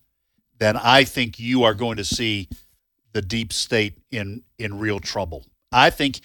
then 0.58 0.76
I 0.76 1.04
think 1.04 1.38
you 1.38 1.64
are 1.64 1.74
going 1.74 1.96
to 1.96 2.04
see 2.04 2.48
the 3.12 3.22
deep 3.22 3.52
state 3.52 3.98
in 4.10 4.42
in 4.58 4.78
real 4.78 5.00
trouble. 5.00 5.46
I 5.72 5.90
think 5.90 6.20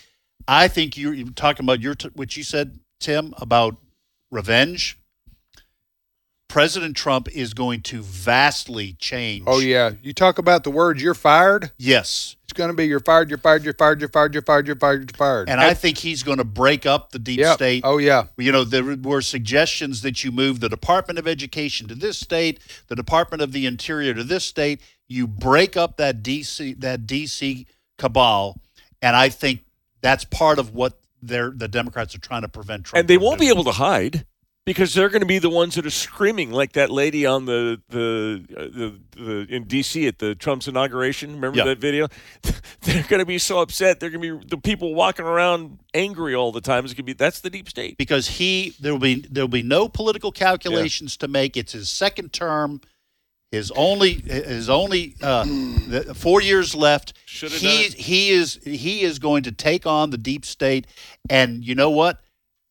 I 0.48 0.67
think 0.67 0.98
you're, 0.98 1.13
you're 1.13 1.29
talking 1.29 1.65
about 1.65 1.82
your 1.82 1.96
what 2.13 2.38
you 2.38 2.44
said, 2.44 2.79
Tim, 3.00 3.34
about 3.38 3.77
revenge. 4.32 5.00
President 6.50 6.96
Trump 6.96 7.28
is 7.30 7.54
going 7.54 7.82
to 7.82 8.02
vastly 8.02 8.94
change. 9.00 9.44
Oh 9.48 9.60
yeah, 9.60 9.92
you 10.02 10.14
talk 10.14 10.38
about 10.38 10.64
the 10.64 10.72
words 10.72 11.02
"you're 11.02 11.14
fired." 11.14 11.72
yes, 11.78 12.36
It's 12.44 12.54
going 12.54 12.70
to 12.70 12.75
be 12.75 12.86
"you're 12.86 13.00
fired, 13.02 13.30
you're 13.30 13.38
fired, 13.40 13.64
you're 13.66 13.74
fired, 13.74 14.00
you're 14.00 14.10
fired, 14.10 14.34
you're 14.34 14.42
fired, 14.44 14.68
you're 14.68 14.75
fired, 14.78 15.00
you're 15.12 15.18
fired." 15.18 15.50
and 15.50 15.60
I 15.60 15.74
think 15.74 15.98
he's 15.98 16.24
going 16.24 16.38
to 16.38 16.44
break 16.46 16.86
up 16.86 17.12
the 17.12 17.20
deep 17.20 17.40
Yep. 17.40 17.56
state. 17.56 17.82
Oh 17.84 17.98
yeah, 17.98 18.28
You 18.38 18.52
know, 18.52 18.64
there 18.64 18.84
were 18.96 19.22
suggestions 19.22 20.02
that 20.04 20.24
you 20.24 20.32
move 20.32 20.60
the 20.60 20.70
Department 20.70 21.20
of 21.20 21.28
Education 21.28 21.88
to 21.90 21.96
this 21.96 22.18
state, 22.20 22.60
the 22.88 22.96
Department 22.96 23.42
of 23.42 23.52
the 23.52 23.66
Interior 23.66 24.14
to 24.14 24.24
this 24.24 24.46
state. 24.46 24.82
You 25.08 25.28
break 25.28 25.75
up 25.75 25.98
that 25.98 26.24
DC 26.24 26.80
that 26.80 27.06
DC 27.06 27.66
cabal, 27.98 28.62
and 29.02 29.16
I 29.16 29.30
think 29.30 29.62
that's 30.02 30.24
part 30.24 30.58
of 30.60 30.74
what 30.74 31.00
they're 31.22 31.52
the 31.52 31.68
Democrats 31.68 32.16
are 32.16 32.20
trying 32.20 32.44
to 32.44 32.48
prevent 32.48 32.86
Trump. 32.86 33.00
and 33.02 33.08
they 33.10 33.16
from 33.16 33.24
won't 33.24 33.40
be 33.40 33.50
able 33.50 33.64
to 33.66 33.72
hide 33.72 34.25
because 34.65 34.95
they're 34.95 35.10
going 35.10 35.22
to 35.22 35.27
be 35.27 35.38
the 35.38 35.50
ones 35.50 35.75
that 35.75 35.86
are 35.86 35.91
screaming 35.91 36.51
like 36.51 36.74
that 36.74 36.89
lady 36.89 37.25
on 37.25 37.45
the 37.45 37.79
the 37.89 38.43
uh, 38.57 38.62
the, 38.63 39.00
the 39.15 39.55
in 39.55 39.65
D.C. 39.65 40.07
at 40.07 40.17
the 40.19 40.34
Trump's 40.34 40.67
inauguration. 40.67 41.34
Remember 41.34 41.60
Yeah. 41.60 41.65
that 41.65 41.79
video? 41.79 42.07
they're 42.81 43.03
going 43.03 43.19
to 43.19 43.25
be 43.25 43.38
so 43.38 43.60
upset. 43.60 44.00
They're 44.00 44.10
going 44.10 44.22
to 44.22 44.39
be 44.39 44.48
the 44.48 44.57
people 44.57 44.95
walking 44.95 45.25
around 45.25 45.79
angry 45.93 46.34
all 46.34 46.51
the 46.51 46.62
time. 46.62 46.84
It's 46.84 46.93
going 46.93 46.98
to 46.98 47.03
be 47.03 47.13
that's 47.13 47.41
the 47.41 47.50
deep 47.50 47.69
state. 47.69 47.98
because 47.98 48.27
he 48.27 48.74
there 48.79 48.91
will 48.91 49.00
be 49.00 49.22
there 49.29 49.43
will 49.43 49.50
be 49.50 49.63
no 49.63 49.88
political 49.88 50.31
calculations 50.31 51.15
to 51.17 51.27
make. 51.27 51.55
It's 51.55 51.74
his 51.74 51.89
second 51.89 52.34
term. 52.34 52.81
His 53.51 53.72
only 53.72 54.13
his 54.13 54.69
only 54.69 55.15
uh, 55.22 55.45
the, 55.45 56.13
four 56.15 56.41
years 56.41 56.75
left. 56.75 57.13
Should've 57.25 57.57
He 57.57 57.84
he 57.89 58.29
is 58.31 58.60
he 58.65 59.03
is 59.03 59.19
going 59.19 59.43
to 59.43 59.51
take 59.51 59.86
on 59.86 60.10
the 60.10 60.17
deep 60.17 60.43
state, 60.43 60.88
and 61.29 61.63
you 61.63 61.75
know 61.75 61.91
what? 61.91 62.19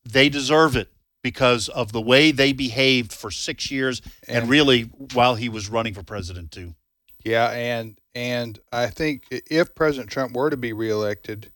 They 0.04 0.28
deserve 0.28 0.76
it 0.76 0.88
because 1.24 1.68
of 1.70 1.90
the 1.90 2.00
way 2.00 2.30
they 2.30 2.52
behaved 2.52 3.12
for 3.12 3.32
six 3.32 3.70
years, 3.72 4.00
and, 4.28 4.42
And- 4.42 4.48
really 4.48 4.82
while 5.14 5.34
he 5.34 5.48
was 5.48 5.68
running 5.68 5.94
for 5.94 6.04
president 6.04 6.52
too. 6.52 6.76
Yeah, 7.24 7.50
and 7.50 7.98
and 8.14 8.60
I 8.70 8.88
think 8.88 9.24
if 9.30 9.74
President 9.74 10.10
Trump 10.10 10.34
were 10.36 10.50
to 10.50 10.56
be 10.58 10.72
reelected, 10.74 11.50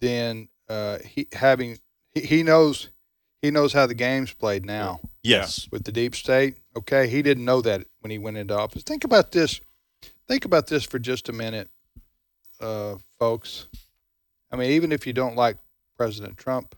then 0.00 0.48
uh, 0.68 0.98
he 0.98 1.26
having 1.32 1.78
he, 2.12 2.20
he 2.20 2.42
knows 2.42 2.90
he 3.42 3.50
knows 3.50 3.72
how 3.72 3.86
the 3.86 3.94
game's 3.94 4.32
played 4.34 4.66
now 4.66 5.00
Yes. 5.22 5.66
with 5.72 5.84
the 5.84 5.92
deep 5.92 6.14
state. 6.14 6.56
Okay, 6.76 7.08
he 7.08 7.22
didn't 7.22 7.44
know 7.46 7.62
that 7.62 7.86
when 8.00 8.10
he 8.10 8.18
went 8.18 8.36
into 8.36 8.56
office. 8.56 8.82
Think 8.82 9.02
about 9.04 9.32
this. 9.32 9.60
Think 10.28 10.44
about 10.44 10.66
this 10.66 10.84
for 10.84 10.98
just 10.98 11.28
a 11.30 11.32
minute, 11.32 11.68
uh, 12.60 12.96
folks. 13.18 13.66
I 14.52 14.56
mean, 14.56 14.70
even 14.72 14.92
if 14.92 15.06
you 15.06 15.12
don't 15.14 15.36
like 15.36 15.56
President 15.96 16.36
Trump, 16.36 16.74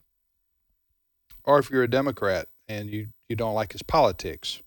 or 1.45 1.59
if 1.59 1.71
you're 1.71 1.83
a 1.83 1.91
Democrat 1.91 2.49
and 2.69 2.89
you 2.91 3.09
you 3.29 3.37
don't 3.37 3.55
like 3.55 3.73
his 3.73 3.83
politics, 3.83 4.63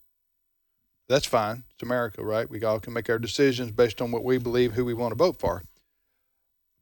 that's 1.08 1.26
fine. 1.26 1.64
It's 1.74 1.84
America, 1.84 2.24
right? 2.24 2.50
We 2.50 2.64
all 2.64 2.80
can 2.80 2.94
make 2.94 3.10
our 3.10 3.20
decisions 3.20 3.72
based 3.72 4.02
on 4.02 4.12
what 4.12 4.24
we 4.24 4.38
believe, 4.38 4.74
who 4.74 4.86
we 4.86 4.94
want 4.94 5.12
to 5.12 5.16
vote 5.16 5.38
for. 5.40 5.64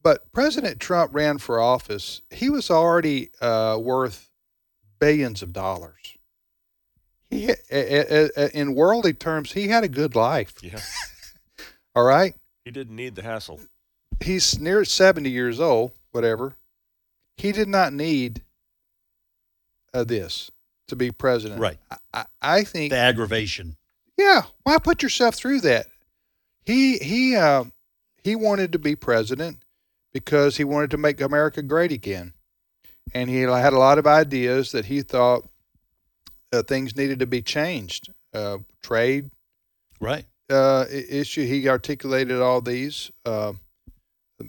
But 0.02 0.32
President 0.34 0.80
Trump 0.80 1.14
ran 1.14 1.38
for 1.38 1.60
office. 1.62 2.22
He 2.30 2.50
was 2.50 2.70
already 2.70 3.32
uh, 3.42 3.78
worth 3.82 4.30
billions 5.00 5.42
of 5.42 5.54
dollars. 5.54 6.18
He, 7.30 7.50
a- 7.50 7.56
a- 7.72 8.30
a- 8.36 8.58
in 8.58 8.76
worldly 8.76 9.14
terms, 9.14 9.54
he 9.54 9.68
had 9.70 9.84
a 9.84 9.88
good 9.90 10.16
life. 10.16 10.54
Yeah. 10.62 10.80
All 11.96 12.04
right. 12.04 12.36
He 12.66 12.72
didn't 12.72 12.96
need 12.96 13.16
the 13.16 13.24
hassle. 13.24 13.60
He's 14.22 14.60
near 14.60 14.86
70 14.86 15.30
years 15.30 15.60
old, 15.60 15.92
whatever. 16.12 16.56
He 17.38 17.52
did 17.52 17.68
not 17.68 17.92
need 17.94 18.42
uh, 19.94 20.04
this 20.04 20.52
to 20.88 20.96
be 20.96 21.12
president. 21.12 21.60
Right. 21.62 21.78
I, 21.92 21.98
I, 22.14 22.26
I 22.42 22.64
think 22.64 22.92
The 22.92 22.98
aggravation. 22.98 23.78
yeah, 24.18 24.44
why 24.64 24.78
put 24.80 25.02
yourself 25.04 25.36
through 25.36 25.62
that? 25.62 25.88
He 26.66 26.98
he 26.98 27.36
uh, 27.36 27.66
he 28.24 28.36
wanted 28.36 28.72
to 28.74 28.80
be 28.80 28.96
president 28.96 29.58
because 30.14 30.58
he 30.58 30.64
wanted 30.64 30.92
to 30.92 30.98
make 30.98 31.20
America 31.22 31.62
great 31.62 31.92
again, 31.92 32.34
and 33.14 33.30
he 33.30 33.42
had 33.42 33.74
a 33.74 33.80
lot 33.80 33.98
of 33.98 34.08
ideas 34.08 34.72
that 34.72 34.86
he 34.86 35.02
thought 35.02 35.46
uh, 36.54 36.64
things 36.64 36.96
needed 36.96 37.20
to 37.20 37.28
be 37.28 37.42
changed. 37.42 38.10
Uh, 38.34 38.60
trade 38.82 39.30
Right. 40.00 40.26
uh, 40.50 40.86
issue, 40.90 41.46
he 41.46 41.68
articulated 41.70 42.42
all 42.42 42.62
these. 42.62 43.12
Uh, 43.26 43.54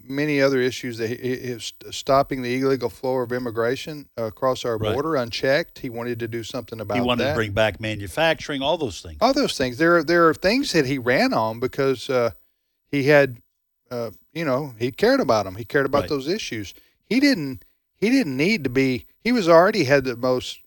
many 0.05 0.41
other 0.41 0.61
issues 0.61 0.99
that 0.99 1.09
he, 1.09 1.17
he 1.17 1.33
is 1.33 1.73
stopping 1.91 2.43
the 2.43 2.59
illegal 2.61 2.89
flow 2.89 3.19
of 3.19 3.33
immigration 3.33 4.09
across 4.17 4.65
our 4.65 4.77
Right. 4.79 4.93
border 4.95 5.17
unchecked. 5.17 5.79
He 5.81 5.91
wanted 5.91 6.19
to 6.21 6.29
do 6.29 6.43
something 6.43 6.81
about 6.81 6.95
He 6.97 7.01
wanted 7.01 7.25
that 7.25 7.29
to 7.31 7.35
bring 7.35 7.53
back 7.53 7.81
manufacturing, 7.81 8.63
all 8.63 8.77
those 8.79 9.01
things. 9.01 9.19
all 9.21 9.33
those 9.33 9.57
things. 9.57 9.79
There, 9.79 9.97
are 9.99 10.05
there 10.05 10.29
are 10.29 10.35
things 10.35 10.73
that 10.73 10.87
he 10.87 10.99
ran 10.99 11.33
on 11.33 11.61
because 11.61 12.09
uh, 12.11 12.31
he 12.89 13.05
had, 13.05 13.39
uh, 13.91 14.11
you 14.33 14.45
know, 14.45 14.75
he 14.79 14.91
cared 14.91 15.21
about 15.21 15.45
them. 15.45 15.57
He 15.57 15.65
cared 15.65 15.87
about 15.87 16.03
Right. 16.03 16.09
those 16.11 16.29
issues. 16.29 16.75
He 17.05 17.21
didn't. 17.21 17.65
He 17.97 18.11
didn't 18.11 18.37
need 18.37 18.65
to 18.65 18.71
be. 18.71 19.07
He 19.21 19.33
was 19.33 19.49
already 19.49 19.85
had 19.85 20.05
the 20.05 20.17
most 20.17 20.61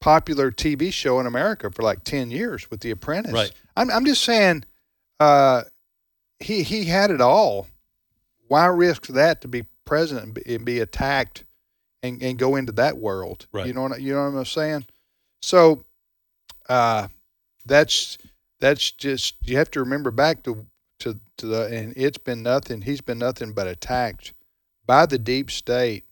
popular 0.00 0.50
TV 0.50 0.92
show 0.92 1.20
in 1.20 1.26
America 1.26 1.70
for 1.70 1.82
like 1.82 2.02
ten 2.04 2.30
years 2.30 2.70
with 2.70 2.80
The 2.80 2.90
Apprentice. 2.90 3.32
Right. 3.32 3.52
I'm. 3.76 3.90
I'm 3.90 4.04
just 4.04 4.24
saying. 4.24 4.64
Uh, 5.20 5.62
he 6.40 6.62
he 6.64 6.86
had 6.86 7.10
it 7.12 7.20
all. 7.20 7.68
Why 8.52 8.66
risk 8.66 9.06
that 9.06 9.40
to 9.40 9.48
be 9.48 9.64
president 9.86 10.24
and 10.26 10.34
be, 10.34 10.54
and 10.56 10.64
be 10.66 10.80
attacked, 10.80 11.44
and, 12.02 12.22
and 12.22 12.38
go 12.38 12.56
into 12.56 12.72
that 12.72 12.98
world? 12.98 13.46
Right. 13.50 13.66
You 13.66 13.72
know 13.72 13.80
what 13.80 13.98
you 14.02 14.12
know 14.12 14.28
what 14.28 14.36
I'm 14.40 14.44
saying? 14.44 14.84
So, 15.40 15.84
uh, 16.68 17.08
that's 17.64 18.18
that's 18.60 18.90
just 18.90 19.36
you 19.42 19.56
have 19.56 19.70
to 19.70 19.80
remember 19.80 20.10
back 20.10 20.42
to 20.42 20.66
to 20.98 21.18
to 21.38 21.46
the 21.46 21.62
and 21.68 21.94
it's 21.96 22.18
been 22.18 22.42
nothing. 22.42 22.82
He's 22.82 23.00
been 23.00 23.18
nothing 23.18 23.54
but 23.54 23.66
attacked 23.66 24.34
by 24.86 25.06
the 25.06 25.18
deep 25.18 25.50
state 25.50 26.04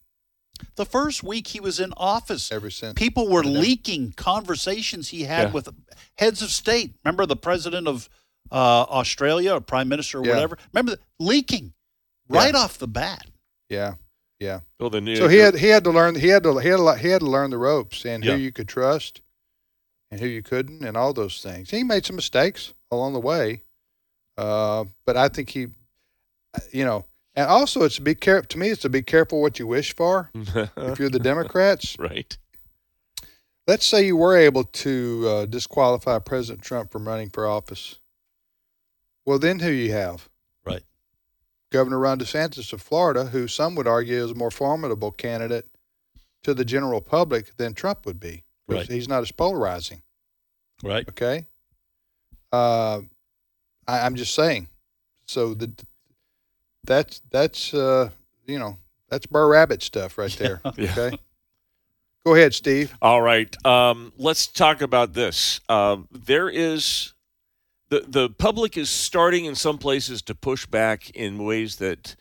The 0.77 0.85
first 0.85 1.21
week 1.21 1.45
he 1.45 1.59
was 1.59 1.79
in 1.79 1.93
office, 1.95 2.51
ever 2.51 2.71
since. 2.71 2.93
people 2.95 3.27
were 3.29 3.43
leaking 3.43 4.13
conversations 4.13 5.09
he 5.09 5.25
had 5.25 5.49
Yeah. 5.49 5.51
with 5.51 5.69
heads 6.17 6.41
of 6.41 6.49
state. 6.49 6.95
Remember 7.05 7.27
the 7.27 7.35
president 7.35 7.87
of 7.87 8.09
uh, 8.51 8.55
Australia 8.89 9.53
or 9.53 9.61
prime 9.61 9.89
minister 9.89 10.19
or 10.21 10.25
Yeah. 10.25 10.31
whatever? 10.33 10.57
Remember 10.73 10.93
the, 10.95 10.99
leaking 11.19 11.73
right 12.37 12.55
off 12.55 12.77
the 12.77 12.87
bat. 12.87 13.25
Yeah, 13.69 13.95
yeah. 14.39 14.61
Well, 14.79 14.89
the 14.89 15.01
new, 15.01 15.15
So 15.15 15.27
he 15.27 15.37
had 15.37 15.55
he 15.55 15.67
had 15.67 15.83
to 15.85 15.91
learn 15.91 16.15
he 16.15 16.27
had 16.27 16.43
to 16.43 16.57
he 16.57 16.69
had 16.69 16.77
to, 16.77 16.93
he 16.95 17.09
had 17.09 17.21
to 17.21 17.29
learn 17.29 17.49
the 17.51 17.57
ropes 17.57 18.05
and 18.05 18.23
Yeah. 18.23 18.33
who 18.33 18.39
you 18.39 18.51
could 18.51 18.67
trust 18.67 19.21
and 20.09 20.19
who 20.19 20.27
you 20.27 20.43
couldn't 20.43 20.83
and 20.83 20.97
all 20.97 21.13
those 21.13 21.41
things. 21.41 21.69
He 21.71 21.83
made 21.83 22.05
some 22.05 22.15
mistakes 22.15 22.73
along 22.91 23.13
the 23.13 23.19
way, 23.19 23.63
uh, 24.37 24.85
but 25.05 25.15
I 25.15 25.29
think 25.29 25.49
he, 25.51 25.67
you 26.71 26.83
know, 26.83 27.05
and 27.35 27.47
also 27.47 27.83
it's 27.83 27.95
to 27.95 28.01
be 28.01 28.15
careful. 28.15 28.47
To 28.47 28.57
me, 28.57 28.69
it's 28.69 28.81
to 28.81 28.89
be 28.89 29.01
careful 29.01 29.41
what 29.41 29.57
you 29.59 29.67
wish 29.67 29.95
for. 29.95 30.29
if 30.35 30.99
you're 30.99 31.09
the 31.09 31.19
Democrats, 31.19 31.95
right. 31.97 32.37
let's 33.67 33.85
say 33.85 34.05
you 34.05 34.17
were 34.17 34.35
able 34.35 34.65
to 34.65 35.25
uh, 35.29 35.45
disqualify 35.45 36.19
President 36.19 36.61
Trump 36.61 36.91
from 36.91 37.07
running 37.07 37.29
for 37.29 37.47
office. 37.47 37.99
Well, 39.25 39.39
then 39.39 39.59
who 39.59 39.69
you 39.69 39.93
have? 39.93 40.27
Right. 41.71 41.77
Governor 41.79 41.99
Ron 41.99 42.19
DeSantis 42.19 42.73
of 42.73 42.81
Florida, 42.81 43.25
who 43.25 43.47
some 43.47 43.75
would 43.75 43.87
argue 43.87 44.23
is 44.23 44.31
a 44.31 44.35
more 44.35 44.51
formidable 44.51 45.11
candidate 45.11 45.67
to 46.43 46.53
the 46.53 46.65
general 46.65 47.01
public 47.01 47.55
than 47.57 47.73
Trump 47.73 48.05
would 48.05 48.19
be. 48.19 48.43
'cause 48.67 48.77
Right. 48.77 48.87
He's 48.91 49.07
not 49.07 49.21
as 49.21 49.31
polarizing. 49.31 50.01
Right. 50.83 51.07
Okay. 51.07 51.47
Uh, 52.51 53.01
I, 53.87 53.99
I'm 54.01 54.15
just 54.15 54.33
saying. 54.33 54.67
So 55.27 55.53
the 55.53 55.71
that's 56.83 57.21
that's 57.29 57.73
uh, 57.73 58.09
you 58.45 58.59
know 58.59 58.77
that's 59.09 59.25
Br'er 59.27 59.47
Rabbit 59.49 59.81
stuff 59.83 60.17
right 60.17 60.31
there. 60.31 60.61
Yeah. 60.77 60.91
Okay. 60.91 61.17
Go 62.25 62.35
ahead, 62.35 62.53
Steve. 62.53 62.95
All 63.01 63.21
right. 63.21 63.55
Um, 63.65 64.13
let's 64.17 64.45
talk 64.47 64.81
about 64.81 65.13
this. 65.13 65.59
Um, 65.69 66.07
there 66.11 66.49
is 66.49 67.13
the 67.91 68.05
the 68.07 68.29
public 68.29 68.77
is 68.77 68.89
starting 68.89 69.45
in 69.45 69.53
some 69.53 69.77
places 69.77 70.21
to 70.23 70.33
push 70.33 70.65
back 70.65 71.09
in 71.11 71.43
ways 71.43 71.75
that 71.75 72.15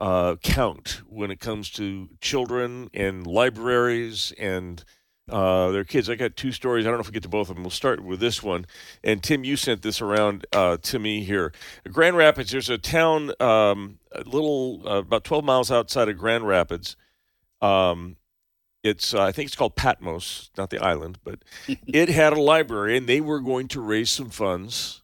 uh, 0.00 0.34
count 0.42 1.00
when 1.08 1.30
it 1.30 1.38
comes 1.38 1.70
to 1.70 2.08
children 2.20 2.90
and 2.92 3.24
libraries 3.24 4.32
and 4.36 4.84
uh, 5.30 5.70
their 5.70 5.84
kids. 5.84 6.10
I 6.10 6.16
got 6.16 6.34
two 6.34 6.50
stories. 6.50 6.84
I 6.84 6.88
don't 6.88 6.98
know 6.98 7.02
if 7.02 7.06
we 7.06 7.12
get 7.12 7.22
to 7.22 7.28
both 7.28 7.48
of 7.48 7.54
them. 7.54 7.62
We'll 7.62 7.70
start 7.70 8.02
with 8.02 8.18
this 8.18 8.42
one. 8.42 8.66
And 9.04 9.22
Tim, 9.22 9.44
you 9.44 9.56
sent 9.56 9.82
this 9.82 10.00
around 10.00 10.44
uh, 10.52 10.78
to 10.78 10.98
me 10.98 11.22
here. 11.22 11.52
Grand 11.88 12.16
Rapids. 12.16 12.50
There's 12.50 12.68
a 12.68 12.76
town, 12.76 13.30
um, 13.38 14.00
a 14.10 14.24
little 14.24 14.82
uh, 14.84 14.98
about 14.98 15.22
12 15.22 15.44
miles 15.44 15.70
outside 15.70 16.08
of 16.08 16.18
Grand 16.18 16.48
Rapids. 16.48 16.96
Um, 17.60 18.16
it's 18.82 19.14
uh, 19.14 19.22
I 19.22 19.30
think 19.30 19.46
it's 19.46 19.54
called 19.54 19.76
Patmos, 19.76 20.50
not 20.58 20.70
the 20.70 20.82
island, 20.82 21.20
but 21.22 21.44
it 21.68 22.08
had 22.08 22.32
a 22.32 22.40
library, 22.40 22.96
and 22.96 23.06
they 23.06 23.20
were 23.20 23.38
going 23.38 23.68
to 23.68 23.80
raise 23.80 24.10
some 24.10 24.28
funds 24.28 25.01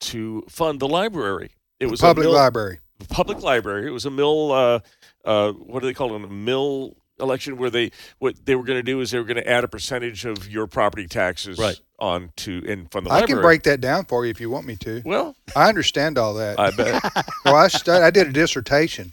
to 0.00 0.44
fund 0.48 0.80
the 0.80 0.88
library. 0.88 1.50
It 1.78 1.86
was 1.86 2.00
public 2.00 2.26
a 2.26 2.28
mill, 2.28 2.36
library. 2.38 2.80
public 3.08 3.42
library. 3.42 3.86
It 3.86 3.90
was 3.90 4.06
a 4.06 4.10
mill. 4.10 4.52
Uh, 4.52 4.80
uh, 5.24 5.52
what 5.52 5.80
do 5.80 5.86
they 5.86 5.94
call 5.94 6.14
it? 6.14 6.24
A 6.24 6.28
mill 6.28 6.96
election 7.18 7.58
where 7.58 7.68
they 7.70 7.90
what 8.18 8.34
they 8.46 8.54
were 8.54 8.64
going 8.64 8.78
to 8.78 8.82
do 8.82 9.00
is 9.02 9.10
they 9.10 9.18
were 9.18 9.24
going 9.24 9.36
to 9.36 9.46
add 9.48 9.62
a 9.64 9.68
percentage 9.68 10.24
of 10.24 10.48
your 10.48 10.66
property 10.66 11.06
taxes 11.06 11.58
Right. 11.58 11.78
on 11.98 12.30
to 12.36 12.64
and 12.66 12.90
fund 12.90 13.04
the 13.06 13.10
I 13.10 13.20
library. 13.20 13.28
can 13.28 13.42
break 13.42 13.62
that 13.64 13.80
down 13.82 14.06
for 14.06 14.24
you 14.24 14.30
if 14.30 14.40
you 14.40 14.48
want 14.48 14.66
me 14.66 14.76
to. 14.76 15.02
Well, 15.04 15.36
I 15.54 15.68
understand 15.68 16.16
all 16.16 16.32
that. 16.34 16.58
I 16.58 16.70
bet. 16.70 17.02
well, 17.44 17.56
I 17.56 17.68
stud- 17.68 18.02
I 18.02 18.10
did 18.10 18.26
a 18.28 18.32
dissertation 18.32 19.12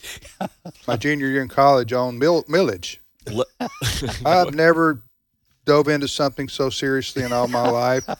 my 0.87 0.95
junior 0.95 1.27
year 1.27 1.41
in 1.41 1.49
college 1.49 1.91
on 1.91 2.17
mill- 2.17 2.43
millage. 2.45 2.99
Le- 3.29 3.45
I've 4.25 4.53
never 4.55 5.03
dove 5.65 5.89
into 5.89 6.07
something 6.07 6.47
so 6.47 6.69
seriously 6.69 7.23
in 7.23 7.33
all 7.33 7.49
my 7.49 7.69
life. 7.69 8.07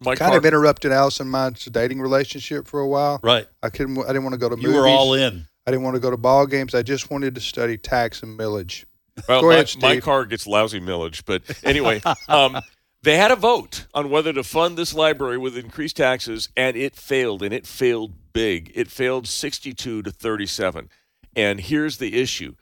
my 0.00 0.14
kind 0.14 0.30
car, 0.30 0.38
of 0.38 0.44
interrupted 0.44 0.92
Allison 0.92 1.28
my 1.28 1.50
dating 1.50 2.00
relationship 2.00 2.66
for 2.66 2.80
a 2.80 2.88
while. 2.88 3.20
Right. 3.22 3.46
I 3.62 3.70
couldn't. 3.70 3.98
I 3.98 4.08
didn't 4.08 4.24
want 4.24 4.34
to 4.34 4.38
go 4.38 4.48
to 4.48 4.56
movies. 4.56 4.64
You 4.64 4.70
movies. 4.70 4.82
were 4.82 4.88
all 4.88 5.14
in. 5.14 5.46
I 5.66 5.70
didn't 5.70 5.82
want 5.82 5.94
to 5.94 6.00
go 6.00 6.10
to 6.10 6.16
ball 6.16 6.46
games. 6.46 6.74
I 6.74 6.82
just 6.82 7.10
wanted 7.10 7.34
to 7.36 7.40
study 7.40 7.78
tax 7.78 8.22
and 8.22 8.38
millage. 8.38 8.84
Well, 9.28 9.40
Go 9.40 9.48
my, 9.48 9.54
ahead, 9.54 9.74
my 9.80 10.00
car 10.00 10.24
gets 10.24 10.46
lousy 10.46 10.80
millage, 10.80 11.22
but 11.24 11.42
anyway, 11.62 12.02
um, 12.28 12.60
they 13.02 13.16
had 13.16 13.30
a 13.30 13.36
vote 13.36 13.86
on 13.94 14.10
whether 14.10 14.32
to 14.32 14.42
fund 14.42 14.76
this 14.76 14.92
library 14.92 15.38
with 15.38 15.56
increased 15.56 15.96
taxes, 15.96 16.48
and 16.56 16.76
it 16.76 16.96
failed, 16.96 17.42
and 17.42 17.54
it 17.54 17.66
failed 17.66 18.14
big. 18.32 18.72
It 18.74 18.90
failed 18.90 19.28
62 19.28 20.02
to 20.02 20.10
37. 20.10 20.90
And 21.36 21.60
here's 21.60 21.98
the 21.98 22.20
issue: 22.20 22.56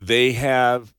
they 0.00 0.32
have 0.32 0.94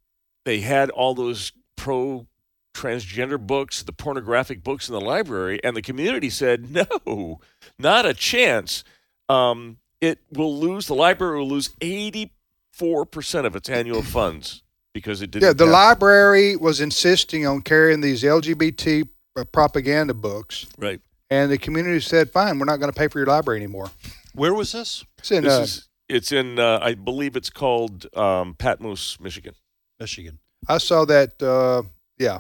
they 0.46 0.62
had 0.62 0.90
all 0.92 1.16
those 1.16 1.52
pro 1.76 2.28
transgender 2.74 3.40
books, 3.40 3.84
the 3.84 3.92
pornographic 3.94 4.64
books 4.64 4.88
in 4.90 4.94
the 4.94 5.02
library, 5.02 5.60
and 5.64 5.76
the 5.76 5.82
community 5.82 6.30
said, 6.30 6.72
no, 7.06 7.40
not 7.78 8.06
a 8.06 8.14
chance. 8.14 8.84
Um, 9.30 9.78
it 10.00 10.20
will 10.32 10.58
lose, 10.58 10.88
the 10.88 10.96
library 10.96 11.40
will 11.40 11.48
lose 11.50 11.70
84% 11.80 12.30
of 13.46 13.56
its 13.56 13.70
annual 13.70 14.02
funds 14.18 14.64
because 14.94 15.22
it 15.22 15.32
didn't. 15.32 15.44
Yeah, 15.48 15.54
the 15.54 15.66
have- 15.66 15.74
library 15.74 16.56
was 16.56 16.82
insisting 16.82 17.46
on 17.46 17.62
carrying 17.62 18.02
these 18.02 18.24
LGBT 18.24 19.08
uh, 19.38 19.44
propaganda 19.46 20.14
books, 20.14 20.66
Right. 20.78 21.00
and 21.30 21.52
the 21.52 21.58
community 21.58 22.00
said, 22.02 22.30
"Fine, 22.32 22.60
we're 22.60 22.66
not 22.66 22.78
going 22.78 22.92
to 22.92 22.98
pay 22.98 23.08
for 23.08 23.20
your 23.20 23.28
library 23.28 23.60
anymore." 23.60 23.90
Where 24.34 24.54
was 24.54 24.72
this? 24.74 25.06
It's 25.20 25.32
in, 25.32 25.44
This 25.44 25.54
uh, 25.54 25.62
is, 25.62 25.88
it's 26.10 26.32
in, 26.32 26.60
uh, 26.60 26.80
I 26.82 26.96
believe 26.96 27.36
it's 27.36 27.50
called 27.50 28.08
um, 28.18 28.56
Patmos, 28.56 29.18
Michigan. 29.22 29.54
Michigan. 30.00 30.40
I 30.68 30.78
saw 30.80 31.06
that. 31.06 31.42
Uh, 31.42 31.84
yeah, 32.18 32.40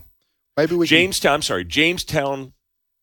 maybe 0.58 0.76
we 0.76 0.88
can- 0.88 0.98
Jamestown, 0.98 1.34
I'm 1.36 1.42
sorry, 1.42 1.66
Jamestown, 1.66 2.54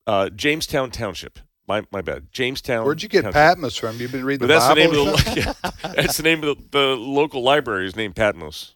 uh, 0.06 0.30
Jamestown 0.30 0.90
Township. 0.90 1.38
My, 1.66 1.84
my 1.92 2.00
bad. 2.00 2.28
Jamestown. 2.32 2.86
Where'd 2.86 3.02
you 3.02 3.10
get 3.10 3.22
Township. 3.22 3.34
Patmos 3.34 3.76
from? 3.76 3.98
You've 4.00 4.10
been 4.12 4.24
reading 4.24 4.46
But 4.46 4.54
the 4.54 4.54
that's 4.54 4.68
the 4.68 4.74
name 4.74 4.90
Bible. 4.90 5.08
of 5.10 5.24
the 5.24 5.54
yeah, 5.84 5.92
that's 5.94 6.16
the 6.16 6.22
name 6.22 6.42
of 6.42 6.56
the, 6.70 6.78
the 6.78 6.86
local 6.96 7.42
library 7.42 7.86
is 7.86 7.94
named 7.94 8.16
Patmos. 8.16 8.74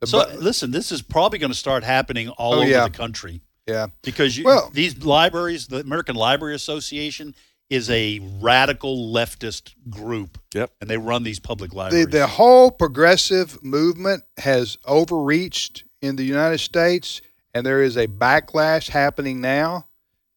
The 0.00 0.06
So 0.06 0.24
bu- 0.32 0.38
listen, 0.38 0.70
this 0.70 0.90
is 0.90 1.02
probably 1.02 1.38
going 1.38 1.50
to 1.52 1.56
start 1.58 1.84
happening 1.84 2.30
all 2.30 2.54
Oh, 2.54 2.60
over 2.60 2.66
yeah. 2.70 2.84
the 2.84 2.90
country 2.96 3.42
yeah, 3.66 3.88
because 4.02 4.38
you, 4.38 4.44
Well- 4.44 4.70
these 4.72 5.04
libraries, 5.04 5.66
the 5.66 5.80
American 5.80 6.16
Library 6.16 6.54
Association, 6.54 7.34
is 7.68 7.90
a 7.90 8.20
radical 8.40 9.12
leftist 9.12 9.74
group. 9.90 10.38
Yep. 10.54 10.70
and 10.80 10.88
they 10.88 10.96
run 10.98 11.24
these 11.24 11.40
public 11.40 11.72
the 11.72 11.76
libraries. 11.76 12.06
the 12.06 12.26
whole 12.26 12.70
progressive 12.70 13.62
movement 13.62 14.22
has 14.38 14.78
overreached 14.86 15.84
in 16.00 16.16
the 16.16 16.24
United 16.24 16.58
States, 16.58 17.20
and 17.54 17.64
there 17.64 17.82
is 17.82 17.96
a 17.96 18.06
backlash 18.06 18.88
happening 18.88 19.40
now. 19.40 19.86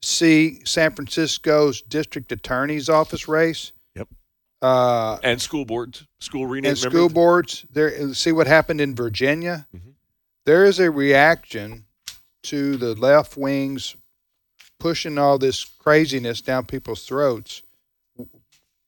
See 0.02 0.62
San 0.64 0.92
Francisco's 0.92 1.82
district 1.82 2.32
attorney's 2.32 2.88
office 2.90 3.28
race. 3.28 3.72
Yep. 3.96 4.08
Uh, 4.62 5.18
And 5.24 5.42
school 5.42 5.66
boards, 5.66 6.06
school 6.20 6.46
rename. 6.46 6.70
and 6.70 6.78
school 6.78 7.10
boards. 7.10 7.66
There, 7.72 8.14
see 8.14 8.32
what 8.32 8.48
happened 8.48 8.80
in 8.82 8.96
Virginia. 8.96 9.68
There 10.46 10.66
is 10.66 10.80
a 10.80 10.90
reaction 10.92 11.86
to 12.44 12.78
the 12.78 12.94
left 12.96 13.36
wings 13.36 13.96
pushing 14.80 15.18
all 15.18 15.38
this 15.40 15.66
craziness 15.66 16.40
down 16.42 16.66
people's 16.66 17.04
throats, 17.06 17.64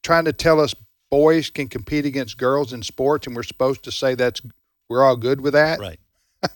trying 0.02 0.24
to 0.24 0.32
tell 0.32 0.60
us 0.60 0.74
boys 1.10 1.50
can 1.50 1.66
compete 1.68 2.06
against 2.06 2.38
girls 2.38 2.72
in 2.72 2.82
sports, 2.82 3.26
and 3.26 3.34
we're 3.34 3.42
supposed 3.42 3.82
to 3.84 3.90
say 3.92 4.14
that's 4.14 4.40
we're 4.88 5.02
all 5.02 5.16
good 5.16 5.40
with 5.40 5.52
that. 5.54 5.80
right. 5.80 5.98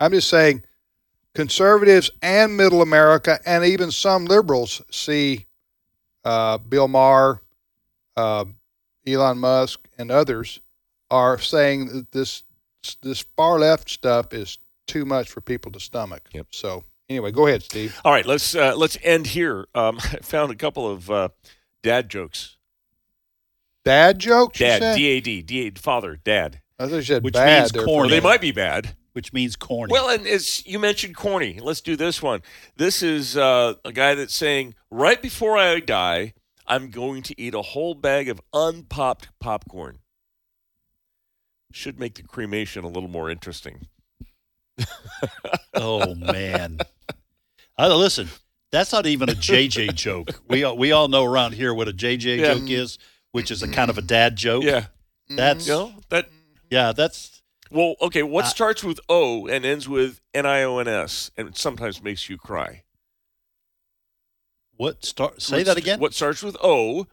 I'm 0.00 0.12
just 0.12 0.28
saying, 0.28 0.62
conservatives 1.34 2.10
and 2.22 2.56
middle 2.56 2.82
America, 2.82 3.38
and 3.44 3.64
even 3.64 3.90
some 3.90 4.24
liberals 4.24 4.82
see 4.90 5.46
uh, 6.24 6.58
Bill 6.58 6.88
Maher, 6.88 7.42
uh, 8.16 8.44
Elon 9.06 9.38
Musk, 9.38 9.88
and 9.98 10.10
others 10.10 10.60
are 11.10 11.38
saying 11.38 11.88
that 11.88 12.12
this 12.12 12.42
this 13.02 13.24
far 13.36 13.58
left 13.58 13.88
stuff 13.88 14.32
is 14.32 14.58
too 14.86 15.04
much 15.04 15.30
for 15.30 15.40
people 15.40 15.72
to 15.72 15.80
stomach. 15.80 16.28
Yep. 16.32 16.48
So 16.50 16.84
anyway, 17.08 17.30
go 17.30 17.46
ahead, 17.46 17.62
Steve. 17.62 17.98
All 18.04 18.12
right, 18.12 18.26
let's 18.26 18.54
uh, 18.54 18.74
let's 18.76 18.98
end 19.02 19.28
here. 19.28 19.66
Um, 19.74 19.98
I 20.02 20.16
found 20.22 20.52
a 20.52 20.56
couple 20.56 20.90
of 20.90 21.10
uh, 21.10 21.28
dad 21.82 22.08
jokes. 22.08 22.56
Dad 23.84 24.18
jokes. 24.18 24.58
Dad? 24.58 24.96
D 24.96 25.06
A 25.06 25.20
D, 25.20 25.42
D 25.42 25.66
A 25.66 25.70
father, 25.78 26.18
dad. 26.24 26.60
I 26.78 26.86
thought 26.86 26.96
you 26.96 27.02
said 27.02 27.22
Which 27.22 27.34
bad. 27.34 27.72
means 27.72 27.84
corny. 27.84 27.92
Well, 27.92 28.08
they 28.08 28.20
might 28.20 28.40
be 28.40 28.52
bad. 28.52 28.96
Which 29.14 29.32
means 29.32 29.56
corny. 29.56 29.90
Well, 29.92 30.08
and 30.10 30.26
as 30.26 30.66
you 30.66 30.78
mentioned, 30.78 31.16
corny. 31.16 31.58
Let's 31.60 31.80
do 31.80 31.96
this 31.96 32.20
one. 32.22 32.42
This 32.76 33.02
is 33.02 33.36
uh, 33.36 33.74
a 33.84 33.92
guy 33.92 34.14
that's 34.14 34.34
saying, 34.34 34.74
right 34.90 35.20
before 35.22 35.56
I 35.56 35.80
die, 35.80 36.34
I'm 36.66 36.90
going 36.90 37.22
to 37.22 37.40
eat 37.40 37.54
a 37.54 37.62
whole 37.62 37.94
bag 37.94 38.28
of 38.28 38.40
unpopped 38.52 39.28
popcorn. 39.40 39.98
Should 41.72 41.98
make 42.00 42.14
the 42.14 42.22
cremation 42.22 42.84
a 42.84 42.88
little 42.88 43.08
more 43.08 43.30
interesting. 43.30 43.86
oh 45.74 46.14
man. 46.14 46.78
I, 47.76 47.88
listen, 47.88 48.28
that's 48.72 48.92
not 48.92 49.06
even 49.06 49.28
a 49.28 49.32
JJ 49.34 49.94
joke. 49.96 50.40
We 50.48 50.64
all, 50.64 50.76
we 50.76 50.92
all 50.92 51.08
know 51.08 51.24
around 51.24 51.52
here 51.54 51.72
what 51.74 51.88
a 51.88 51.92
JJ 51.92 52.38
Yeah. 52.38 52.54
joke 52.54 52.70
is, 52.70 52.98
which 53.32 53.50
is 53.50 53.62
a 53.62 53.68
kind 53.68 53.90
of 53.90 53.98
a 53.98 54.02
dad 54.02 54.36
joke. 54.36 54.64
Yeah, 54.64 54.86
That's 55.28 55.66
you 55.66 55.72
know 55.72 55.94
that. 56.10 56.28
yeah, 56.70 56.92
that's 56.92 57.42
Well, 57.70 57.94
okay. 58.00 58.22
What 58.22 58.44
Uh, 58.44 58.48
starts 58.48 58.84
with 58.84 59.00
O 59.08 59.46
and 59.46 59.64
ends 59.64 59.88
with 59.88 60.20
N 60.32 60.46
I 60.46 60.62
O 60.62 60.78
N 60.78 60.88
S, 60.88 61.30
and 61.36 61.56
sometimes 61.56 62.02
makes 62.02 62.28
you 62.28 62.36
cry? 62.38 62.82
what 64.76 65.04
start 65.04 65.40
say 65.40 65.58
What 65.58 65.66
that 65.66 65.76
again? 65.76 66.00
What 66.00 66.14
starts 66.14 66.42
with 66.42 66.56
O 66.62 67.06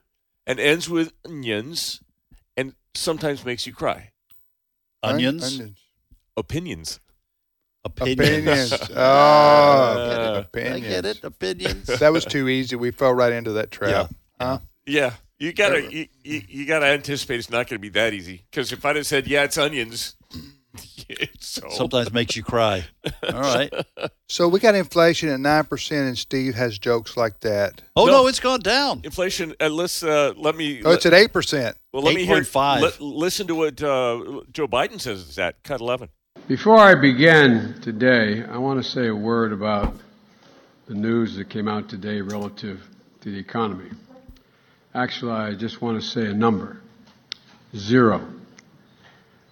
and 0.47 0.59
ends 0.59 0.89
with 0.89 1.13
onions, 1.25 2.01
and 2.57 2.73
sometimes 2.95 3.45
makes 3.45 3.67
you 3.67 3.73
cry? 3.73 4.11
Onions? 5.03 5.43
Onions. 5.43 5.79
Opinions. 6.37 6.99
Opinions. 7.85 8.71
Opinions. 8.71 8.89
Oh, 8.95 9.01
Uh, 9.01 10.43
opinions. 10.45 10.75
I 10.85 10.89
get 10.89 11.05
it. 11.05 11.23
Opinions. 11.23 11.85
That 11.99 12.11
was 12.11 12.25
too 12.25 12.47
easy. 12.49 12.75
We 12.75 12.91
fell 12.91 13.13
right 13.13 13.33
into 13.33 13.51
that 13.53 13.71
trap. 13.71 14.11
Huh? 14.39 14.59
Yeah, 14.87 15.13
you 15.39 15.53
gotta 15.53 15.91
you, 15.91 16.07
you, 16.23 16.41
you 16.47 16.65
gotta 16.65 16.87
anticipate 16.87 17.37
it's 17.39 17.49
not 17.49 17.67
gonna 17.69 17.79
be 17.79 17.89
that 17.89 18.13
easy. 18.13 18.43
Because 18.49 18.71
if 18.71 18.83
I'd 18.85 18.95
have 18.95 19.05
said 19.07 19.27
yeah, 19.27 19.43
it's 19.43 19.57
onions. 19.57 20.15
so 21.39 21.67
Sometimes 21.69 22.11
makes 22.13 22.35
you 22.35 22.43
cry. 22.43 22.85
All 23.33 23.41
right. 23.41 23.73
So 24.29 24.47
we 24.47 24.59
got 24.59 24.75
inflation 24.75 25.29
at 25.29 25.39
nine 25.39 25.65
percent, 25.65 26.07
and 26.07 26.17
Steve 26.17 26.55
has 26.55 26.79
jokes 26.79 27.17
like 27.17 27.39
that. 27.41 27.81
Oh 27.95 28.05
No. 28.05 28.11
no, 28.23 28.27
it's 28.27 28.39
gone 28.39 28.61
down. 28.61 29.01
inflation. 29.03 29.53
Uh, 29.59 29.69
let's 29.69 30.03
uh, 30.03 30.33
let 30.37 30.55
me. 30.55 30.81
Oh, 30.83 30.91
it's 30.91 31.05
at 31.05 31.13
eight 31.13 31.33
percent. 31.33 31.77
well, 31.91 32.03
let 32.03 32.15
me 32.15 32.25
hear. 32.25 32.41
8.5. 32.41 32.81
Let, 32.81 33.01
listen 33.01 33.47
to 33.47 33.55
what 33.55 33.81
uh, 33.83 34.41
Joe 34.51 34.67
Biden 34.67 34.99
says 35.01 35.19
Is 35.27 35.35
that 35.35 35.61
Cut 35.63 35.81
eleven. 35.81 36.09
Before 36.47 36.77
I 36.77 36.95
begin 36.95 37.75
today, 37.81 38.43
I 38.43 38.57
want 38.57 38.81
to 38.83 38.89
say 38.89 39.07
a 39.07 39.15
word 39.15 39.51
about 39.53 39.93
the 40.87 40.93
news 40.95 41.35
that 41.35 41.49
came 41.49 41.67
out 41.67 41.87
today 41.89 42.21
relative 42.21 42.81
to 43.21 43.31
the 43.31 43.37
economy. 43.37 43.89
Actually, 44.93 45.31
I 45.33 45.53
just 45.53 45.81
want 45.81 46.01
to 46.01 46.05
say 46.05 46.25
a 46.25 46.33
number 46.33 46.81
zero. 47.75 48.25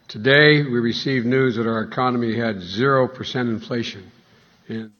Today, 0.09 0.63
we 0.63 0.79
received 0.79 1.27
news 1.27 1.55
that 1.57 1.67
our 1.67 1.83
economy 1.83 2.35
had 2.35 2.57
0% 2.57 3.35
inflation. 3.41 4.11
And 4.67 4.91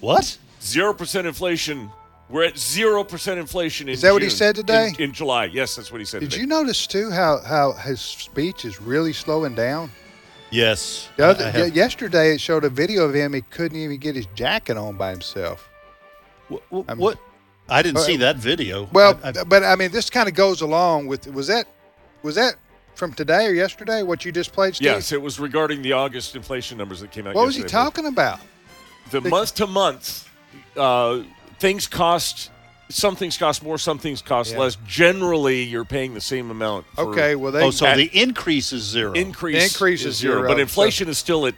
What? 0.00 0.38
Zero 0.62 0.94
percent 0.94 1.26
inflation. 1.26 1.90
We're 2.30 2.44
at 2.44 2.56
zero 2.58 3.02
percent 3.02 3.40
inflation. 3.40 3.88
In 3.88 3.94
Is 3.94 4.02
that 4.02 4.12
what 4.12 4.22
he 4.22 4.28
said 4.30 4.54
today? 4.54 4.92
In, 4.98 5.06
in 5.06 5.12
July, 5.12 5.46
yes, 5.46 5.74
that's 5.76 5.90
what 5.90 6.00
he 6.00 6.04
said. 6.04 6.20
Did 6.20 6.30
today. 6.30 6.42
you 6.42 6.46
notice 6.46 6.86
too 6.86 7.10
how 7.10 7.38
how 7.44 7.72
his 7.72 8.00
speech 8.00 8.64
is 8.64 8.80
really 8.80 9.12
slowing 9.12 9.54
down? 9.56 9.90
Yes. 10.50 11.08
Other, 11.18 11.44
I 11.46 11.50
have- 11.50 11.74
yesterday, 11.76 12.32
it 12.34 12.40
showed 12.40 12.64
a 12.64 12.68
video 12.68 13.04
of 13.04 13.14
him. 13.14 13.32
He 13.34 13.40
couldn't 13.42 13.78
even 13.78 13.98
get 13.98 14.14
his 14.14 14.26
jacket 14.34 14.76
on 14.76 14.96
by 14.96 15.10
himself. 15.10 15.68
Wh- 16.48 16.56
wh- 16.72 16.84
I'm- 16.88 16.98
what? 16.98 17.18
I 17.68 17.82
didn't 17.82 17.98
Uh, 17.98 18.02
see 18.02 18.16
that 18.16 18.36
video. 18.36 18.88
Well, 18.92 19.18
I- 19.24 19.28
I- 19.40 19.44
but 19.44 19.62
I 19.64 19.74
mean, 19.76 19.90
this 19.90 20.10
kind 20.10 20.28
of 20.28 20.34
goes 20.34 20.60
along 20.60 21.06
with. 21.08 21.26
Was 21.28 21.46
that 21.48 21.66
was 22.22 22.34
that 22.36 22.56
from 22.98 23.14
today 23.14 23.46
or 23.46 23.52
yesterday? 23.52 24.02
What 24.02 24.24
you 24.24 24.32
just 24.32 24.52
played, 24.52 24.74
Steve? 24.74 24.86
Yes, 24.86 25.12
it 25.12 25.22
was 25.22 25.38
regarding 25.40 25.80
the 25.82 25.92
August 25.92 26.34
inflation 26.36 26.76
numbers 26.76 27.00
that 27.00 27.10
came 27.12 27.26
out. 27.26 27.34
What 27.34 27.46
was 27.46 27.54
he 27.54 27.62
yesterday. 27.62 27.82
talking 27.84 28.06
about? 28.06 28.40
The 29.10 29.20
The- 29.20 29.30
month 29.30 29.54
to 29.54 29.66
month, 29.66 30.28
uh, 30.76 31.20
things 31.60 31.86
cost. 31.86 32.50
Some 32.90 33.16
things 33.16 33.36
cost 33.36 33.62
more. 33.62 33.78
Some 33.78 33.98
things 33.98 34.20
cost 34.22 34.52
Yeah. 34.52 34.58
less. 34.60 34.76
Generally, 34.86 35.62
you're 35.64 35.84
paying 35.84 36.14
the 36.14 36.20
same 36.20 36.50
amount. 36.50 36.86
For 36.94 37.02
Okay, 37.10 37.34
well 37.36 37.52
they 37.52 37.62
oh, 37.62 37.70
so 37.70 37.94
the 37.94 38.10
increase 38.18 38.72
is 38.72 38.82
zero. 38.82 39.12
increase, 39.12 39.56
The 39.58 39.64
increase 39.64 40.04
is 40.04 40.16
zero, 40.16 40.42
but 40.48 40.54
so- 40.56 40.60
inflation 40.60 41.08
is 41.08 41.18
still 41.18 41.46
at 41.46 41.54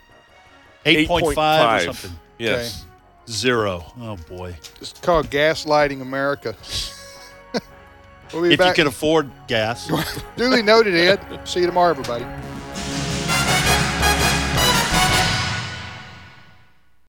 8.5 0.85 1.81
or 1.81 1.85
something. 1.85 2.19
Yes. 2.39 2.85
Zero. 3.29 3.93
Oh 4.01 4.17
boy. 4.29 4.57
it's 4.81 4.93
called 5.01 5.31
gaslighting 5.31 6.01
America. 6.03 6.57
We'll 8.33 8.45
If 8.45 8.59
back. 8.59 8.69
you 8.77 8.83
can 8.85 8.87
afford 8.89 9.31
gas. 9.47 9.91
Duly 10.37 10.63
noted, 10.63 10.95
Ed. 10.95 11.21
See 11.45 11.61
you 11.61 11.67
tomorrow, 11.67 11.91
everybody. 11.91 12.25